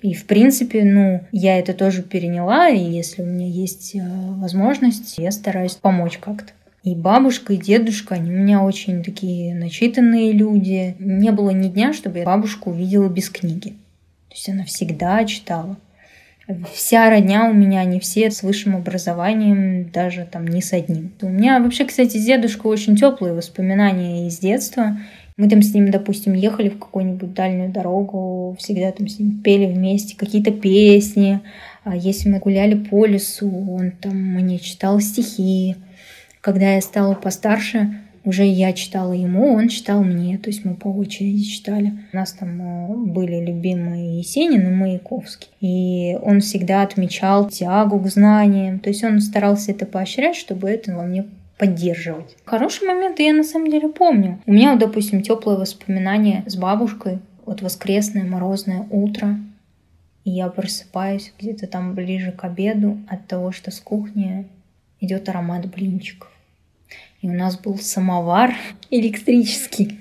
И, 0.00 0.14
в 0.14 0.26
принципе, 0.26 0.84
ну, 0.84 1.22
я 1.32 1.58
это 1.58 1.74
тоже 1.74 2.02
переняла, 2.02 2.68
и 2.68 2.78
если 2.78 3.22
у 3.22 3.26
меня 3.26 3.46
есть 3.46 3.94
э, 3.94 4.00
возможность, 4.00 5.18
я 5.18 5.30
стараюсь 5.30 5.74
помочь 5.74 6.18
как-то. 6.18 6.52
И 6.86 6.94
бабушка, 6.94 7.52
и 7.52 7.56
дедушка, 7.56 8.14
они 8.14 8.30
у 8.30 8.34
меня 8.34 8.62
очень 8.62 9.02
такие 9.02 9.56
начитанные 9.56 10.30
люди. 10.30 10.94
Не 11.00 11.32
было 11.32 11.50
ни 11.50 11.66
дня, 11.66 11.92
чтобы 11.92 12.20
я 12.20 12.24
бабушку 12.24 12.70
увидела 12.70 13.08
без 13.08 13.28
книги. 13.28 13.70
То 14.28 14.34
есть 14.36 14.48
она 14.48 14.62
всегда 14.62 15.24
читала. 15.24 15.78
Вся 16.72 17.10
родня 17.10 17.50
у 17.50 17.52
меня, 17.52 17.80
они 17.80 17.98
все 17.98 18.30
с 18.30 18.44
высшим 18.44 18.76
образованием, 18.76 19.90
даже 19.90 20.28
там 20.30 20.46
не 20.46 20.62
с 20.62 20.72
одним. 20.72 21.10
У 21.22 21.28
меня 21.28 21.58
вообще, 21.58 21.86
кстати, 21.86 22.18
с 22.18 22.24
дедушкой 22.24 22.70
очень 22.70 22.94
теплые 22.94 23.34
воспоминания 23.34 24.28
из 24.28 24.38
детства. 24.38 24.96
Мы 25.36 25.48
там 25.48 25.62
с 25.62 25.74
ним, 25.74 25.90
допустим, 25.90 26.34
ехали 26.34 26.68
в 26.68 26.78
какую-нибудь 26.78 27.34
дальнюю 27.34 27.72
дорогу, 27.72 28.56
всегда 28.60 28.92
там 28.92 29.08
с 29.08 29.18
ним 29.18 29.42
пели 29.42 29.66
вместе 29.66 30.16
какие-то 30.16 30.52
песни. 30.52 31.40
А 31.82 31.96
если 31.96 32.28
мы 32.28 32.38
гуляли 32.38 32.76
по 32.76 33.06
лесу, 33.06 33.50
он 33.72 33.90
там 33.90 34.16
мне 34.16 34.60
читал 34.60 35.00
стихи. 35.00 35.74
Когда 36.46 36.74
я 36.74 36.80
стала 36.80 37.14
постарше, 37.14 37.98
уже 38.24 38.44
я 38.44 38.72
читала 38.72 39.12
ему, 39.12 39.54
он 39.54 39.66
читал 39.66 40.04
мне, 40.04 40.38
то 40.38 40.48
есть 40.48 40.64
мы 40.64 40.76
по 40.76 40.86
очереди 40.86 41.42
читали. 41.42 41.92
У 42.12 42.16
нас 42.16 42.30
там 42.34 42.62
э, 42.62 42.94
были 42.94 43.44
любимые 43.44 44.18
Есенин 44.18 44.64
и 44.64 44.70
Маяковский. 44.70 45.48
И 45.60 46.16
он 46.22 46.38
всегда 46.38 46.82
отмечал 46.82 47.48
тягу 47.48 47.98
к 47.98 48.06
знаниям, 48.06 48.78
то 48.78 48.90
есть 48.90 49.02
он 49.02 49.20
старался 49.20 49.72
это 49.72 49.86
поощрять, 49.86 50.36
чтобы 50.36 50.70
это 50.70 50.94
во 50.94 51.02
мне 51.02 51.26
поддерживать. 51.58 52.36
Хорошие 52.44 52.94
моменты 52.94 53.24
я 53.24 53.32
на 53.32 53.42
самом 53.42 53.68
деле 53.68 53.88
помню. 53.88 54.38
У 54.46 54.52
меня, 54.52 54.70
вот, 54.70 54.78
допустим, 54.78 55.22
теплые 55.22 55.58
воспоминания 55.58 56.44
с 56.46 56.54
бабушкой. 56.54 57.18
Вот 57.44 57.60
воскресное 57.60 58.22
морозное 58.22 58.86
утро. 58.92 59.36
И 60.22 60.30
я 60.30 60.46
просыпаюсь 60.46 61.32
где-то 61.40 61.66
там 61.66 61.96
ближе 61.96 62.30
к 62.30 62.44
обеду 62.44 62.98
от 63.08 63.26
того, 63.26 63.50
что 63.50 63.72
с 63.72 63.80
кухни 63.80 64.46
идет 65.00 65.28
аромат 65.28 65.66
блинчиков. 65.66 66.30
У 67.26 67.32
нас 67.32 67.58
был 67.58 67.76
самовар 67.76 68.54
электрический. 68.88 69.98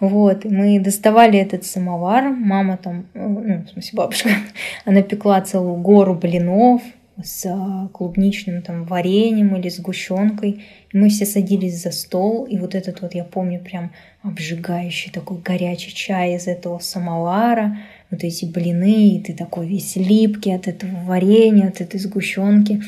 Вот, 0.00 0.46
мы 0.46 0.80
доставали 0.80 1.38
этот 1.38 1.66
самовар, 1.66 2.30
мама 2.30 2.78
там, 2.78 3.04
э, 3.12 3.28
ну, 3.28 3.64
в 3.66 3.68
смысле 3.68 3.90
бабушка, 3.92 4.30
она 4.86 5.02
пекла 5.02 5.42
целую 5.42 5.76
гору 5.82 6.14
блинов 6.14 6.80
с 7.22 7.44
а, 7.44 7.88
клубничным 7.92 8.62
там 8.62 8.86
вареньем 8.86 9.54
или 9.54 9.68
сгущенкой. 9.68 10.64
Мы 10.94 11.10
все 11.10 11.26
садились 11.26 11.82
за 11.82 11.90
стол, 11.90 12.46
и 12.46 12.56
вот 12.56 12.74
этот 12.74 13.02
вот, 13.02 13.14
я 13.14 13.24
помню, 13.24 13.60
прям 13.60 13.92
обжигающий 14.22 15.12
такой 15.12 15.42
горячий 15.42 15.92
чай 15.92 16.36
из 16.36 16.46
этого 16.46 16.78
самовара, 16.78 17.76
вот 18.10 18.24
эти 18.24 18.46
блины, 18.46 19.08
и 19.08 19.20
ты 19.20 19.34
такой 19.34 19.68
весь 19.68 19.96
липкий 19.96 20.56
от 20.56 20.68
этого 20.68 21.04
варенья, 21.04 21.68
от 21.68 21.82
этой 21.82 22.00
сгущенки. 22.00 22.80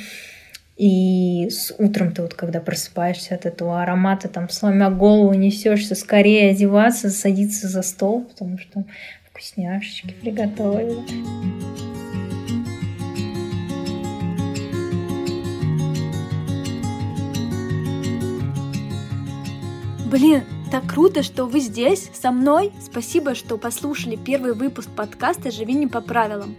И 0.82 1.48
с 1.48 1.72
утром 1.78 2.10
ты 2.10 2.22
вот 2.22 2.34
когда 2.34 2.58
просыпаешься 2.58 3.36
от 3.36 3.46
этого 3.46 3.80
аромата, 3.80 4.26
там, 4.26 4.48
сломя 4.48 4.90
голову, 4.90 5.32
несешься 5.32 5.94
скорее 5.94 6.50
одеваться, 6.50 7.08
садиться 7.08 7.68
за 7.68 7.82
стол, 7.82 8.22
потому 8.24 8.58
что 8.58 8.82
вкусняшечки 9.30 10.12
приготовили. 10.20 10.98
Блин, 20.10 20.42
так 20.72 20.84
круто, 20.88 21.22
что 21.22 21.44
вы 21.44 21.60
здесь, 21.60 22.10
со 22.12 22.32
мной. 22.32 22.72
Спасибо, 22.84 23.36
что 23.36 23.56
послушали 23.56 24.16
первый 24.16 24.54
выпуск 24.54 24.90
подкаста 24.90 25.52
«Живи 25.52 25.74
не 25.74 25.86
по 25.86 26.00
правилам». 26.00 26.56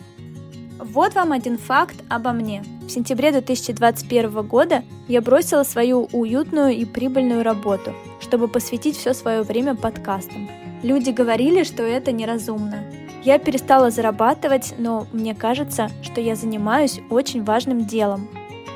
Вот 0.84 1.16
вам 1.16 1.32
один 1.32 1.58
факт 1.58 1.96
обо 2.10 2.34
мне. 2.34 2.62
В 2.82 2.90
сентябре 2.90 3.32
2021 3.32 4.46
года 4.46 4.84
я 5.08 5.22
бросила 5.22 5.64
свою 5.64 6.10
уютную 6.12 6.76
и 6.76 6.84
прибыльную 6.84 7.42
работу, 7.42 7.94
чтобы 8.20 8.50
посвятить 8.50 8.98
все 8.98 9.14
свое 9.14 9.44
время 9.44 9.76
подкастам. 9.76 10.50
Люди 10.84 11.12
говорили, 11.12 11.64
что 11.64 11.84
это 11.84 12.12
неразумно. 12.12 12.84
Я 13.24 13.40
перестала 13.40 13.92
зарабатывать, 13.92 14.74
но 14.78 15.08
мне 15.14 15.34
кажется, 15.34 15.90
что 16.02 16.20
я 16.20 16.36
занимаюсь 16.36 17.00
очень 17.10 17.46
важным 17.46 17.86
делом. 17.86 18.28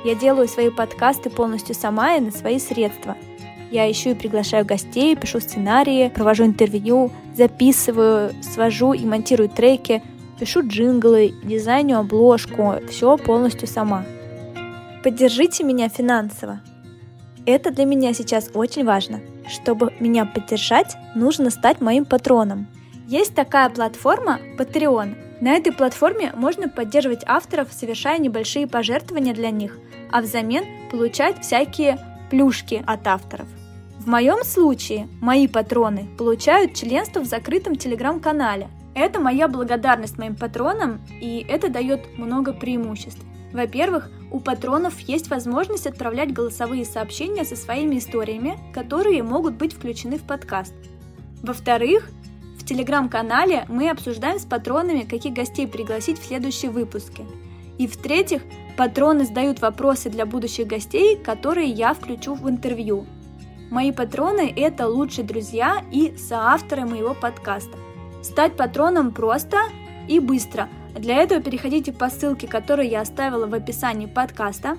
Я 0.06 0.16
делаю 0.16 0.48
свои 0.48 0.70
подкасты 0.70 1.30
полностью 1.30 1.76
сама 1.76 2.16
и 2.16 2.22
на 2.22 2.32
свои 2.32 2.58
средства. 2.58 3.18
Я 3.70 3.92
ищу 3.92 4.12
и 4.12 4.16
приглашаю 4.16 4.66
гостей, 4.66 5.18
пишу 5.18 5.42
сценарии, 5.42 6.08
провожу 6.16 6.46
интервью, 6.46 7.12
записываю, 7.36 8.32
свожу 8.42 8.94
и 8.94 9.06
монтирую 9.06 9.50
треки– 9.50 10.02
пишу 10.40 10.68
джинглы, 10.68 11.34
дизайню 11.44 12.00
обложку, 12.00 12.76
все 12.90 13.18
полностью 13.18 13.68
сама. 13.68 14.06
Поддержите 15.04 15.64
меня 15.64 15.90
финансово. 15.90 16.62
Это 17.46 17.72
для 17.72 17.86
меня 17.86 18.14
сейчас 18.14 18.50
очень 18.54 18.84
важно. 18.84 19.22
Чтобы 19.48 19.94
меня 20.00 20.26
поддержать, 20.26 20.98
нужно 21.16 21.50
стать 21.50 21.80
моим 21.80 22.06
патроном. 22.06 22.68
Есть 23.08 23.36
такая 23.36 23.70
платформа 23.70 24.40
Patreon. 24.58 25.16
На 25.40 25.54
этой 25.54 25.72
платформе 25.72 26.34
можно 26.36 26.68
поддерживать 26.68 27.24
авторов, 27.26 27.72
совершая 27.72 28.18
небольшие 28.18 28.68
пожертвования 28.68 29.34
для 29.34 29.52
них, 29.52 29.78
а 30.12 30.22
взамен 30.22 30.66
получать 30.92 31.42
всякие 31.42 32.00
плюшки 32.30 32.84
от 32.86 33.08
авторов. 33.08 33.48
В 34.00 34.08
моем 34.08 34.44
случае 34.44 35.08
мои 35.22 35.48
патроны 35.48 36.08
получают 36.18 36.74
членство 36.74 37.22
в 37.22 37.26
закрытом 37.26 37.76
телеграм-канале, 37.76 38.68
это 38.98 39.20
моя 39.20 39.48
благодарность 39.48 40.18
моим 40.18 40.36
патронам, 40.36 41.00
и 41.22 41.46
это 41.48 41.70
дает 41.70 42.18
много 42.18 42.54
преимуществ. 42.54 43.22
Во-первых, 43.54 44.12
у 44.32 44.40
патронов 44.40 45.00
есть 45.00 45.30
возможность 45.30 45.88
отправлять 45.88 46.34
голосовые 46.34 46.84
сообщения 46.86 47.46
со 47.46 47.56
своими 47.56 47.98
историями, 47.98 48.60
которые 48.74 49.24
могут 49.24 49.56
быть 49.56 49.74
включены 49.74 50.18
в 50.18 50.24
подкаст. 50.24 50.74
Во-вторых, 51.42 52.10
в 52.58 52.66
телеграм-канале 52.66 53.66
мы 53.70 53.90
обсуждаем 53.90 54.40
с 54.40 54.46
патронами, 54.46 55.04
каких 55.04 55.34
гостей 55.34 55.68
пригласить 55.68 56.20
в 56.20 56.26
следующие 56.26 56.72
выпуски. 56.72 57.26
И 57.78 57.88
в-третьих, 57.88 58.42
патроны 58.76 59.26
задают 59.26 59.62
вопросы 59.62 60.10
для 60.10 60.26
будущих 60.26 60.68
гостей, 60.68 61.16
которые 61.16 61.70
я 61.70 61.94
включу 61.94 62.34
в 62.34 62.50
интервью. 62.50 63.06
Мои 63.70 63.92
патроны– 63.92 64.52
это 64.56 64.88
лучшие 64.88 65.26
друзья 65.26 65.84
и 65.92 66.18
соавторы 66.18 66.86
моего 66.86 67.14
подкаста. 67.14 67.78
Стать 68.28 68.58
патроном 68.58 69.14
просто 69.14 69.58
и 70.10 70.20
быстро. 70.20 70.68
Для 70.94 71.16
этого 71.16 71.42
переходите 71.42 71.94
по 71.94 72.10
ссылке, 72.10 72.46
которую 72.46 72.90
я 72.90 73.00
оставила 73.00 73.48
в 73.48 73.54
описании 73.54 74.06
подкаста. 74.06 74.78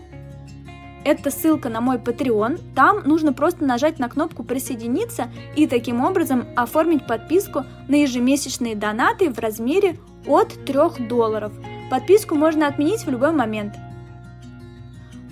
Это 1.02 1.30
ссылка 1.30 1.70
на 1.70 1.80
мой 1.80 1.96
Patreon. 1.96 2.60
Там 2.74 3.04
нужно 3.08 3.32
просто 3.32 3.64
нажать 3.64 3.98
на 3.98 4.10
кнопку 4.10 4.44
«Присоединиться» 4.44 5.28
и 5.56 5.66
таким 5.66 6.04
образом 6.04 6.44
оформить 6.56 7.06
подписку 7.06 7.64
на 7.88 7.94
ежемесячные 7.94 8.76
донаты 8.76 9.32
в 9.32 9.38
размере 9.38 9.96
от 10.26 10.52
3 10.66 11.08
долларов. 11.08 11.50
Подписку 11.90 12.34
можно 12.34 12.66
отменить 12.66 13.06
в 13.06 13.10
любой 13.10 13.32
момент. 13.32 13.76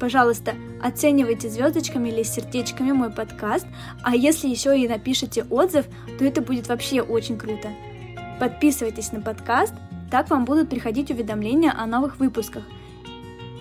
Пожалуйста, 0.01 0.55
оценивайте 0.83 1.51
звездочками 1.51 2.09
или 2.09 2.23
сердечками 2.23 2.93
мой 2.93 3.11
подкаст, 3.11 3.67
а 4.03 4.17
если 4.17 4.49
еще 4.49 4.79
и 4.79 4.89
напишите 4.89 5.45
отзыв, 5.51 5.85
то 6.19 6.25
это 6.25 6.41
будет 6.41 6.69
вообще 6.69 7.03
очень 7.03 7.37
круто. 7.37 7.69
Подписывайтесь 8.39 9.13
на 9.13 9.21
подкаст, 9.21 9.75
так 10.11 10.31
вам 10.31 10.45
будут 10.45 10.69
приходить 10.69 11.11
уведомления 11.11 11.73
о 11.77 11.87
новых 11.87 12.19
выпусках. 12.19 12.63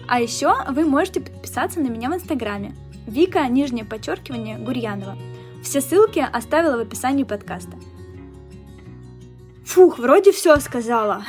А 0.08 0.20
еще 0.20 0.54
вы 0.70 0.86
можете 0.86 1.22
подписаться 1.22 1.80
на 1.80 1.88
меня 1.88 2.10
в 2.10 2.16
Инстаграме. 2.16 2.76
Вика, 3.08 3.48
нижнее 3.48 3.86
подчеркивание, 3.86 4.58
Гурьянова. 4.58 5.18
Все 5.64 5.82
ссылки 5.82 6.20
оставила 6.20 6.78
в 6.78 6.82
описании 6.82 7.24
подкаста. 7.24 7.78
Фух, 9.66 9.98
вроде 9.98 10.32
все 10.32 10.60
сказала. 10.60 11.24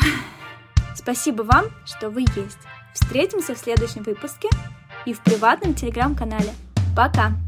Спасибо 0.94 1.42
вам, 1.42 1.66
что 1.84 2.11
вы 2.11 2.22
есть. 2.22 2.59
Встретимся 2.94 3.55
в 3.55 3.59
следующем 3.59 4.03
выпуске 4.03 4.49
и 5.05 5.12
в 5.12 5.20
приватном 5.20 5.74
телеграм-канале. 5.74 6.53
Пока! 6.94 7.45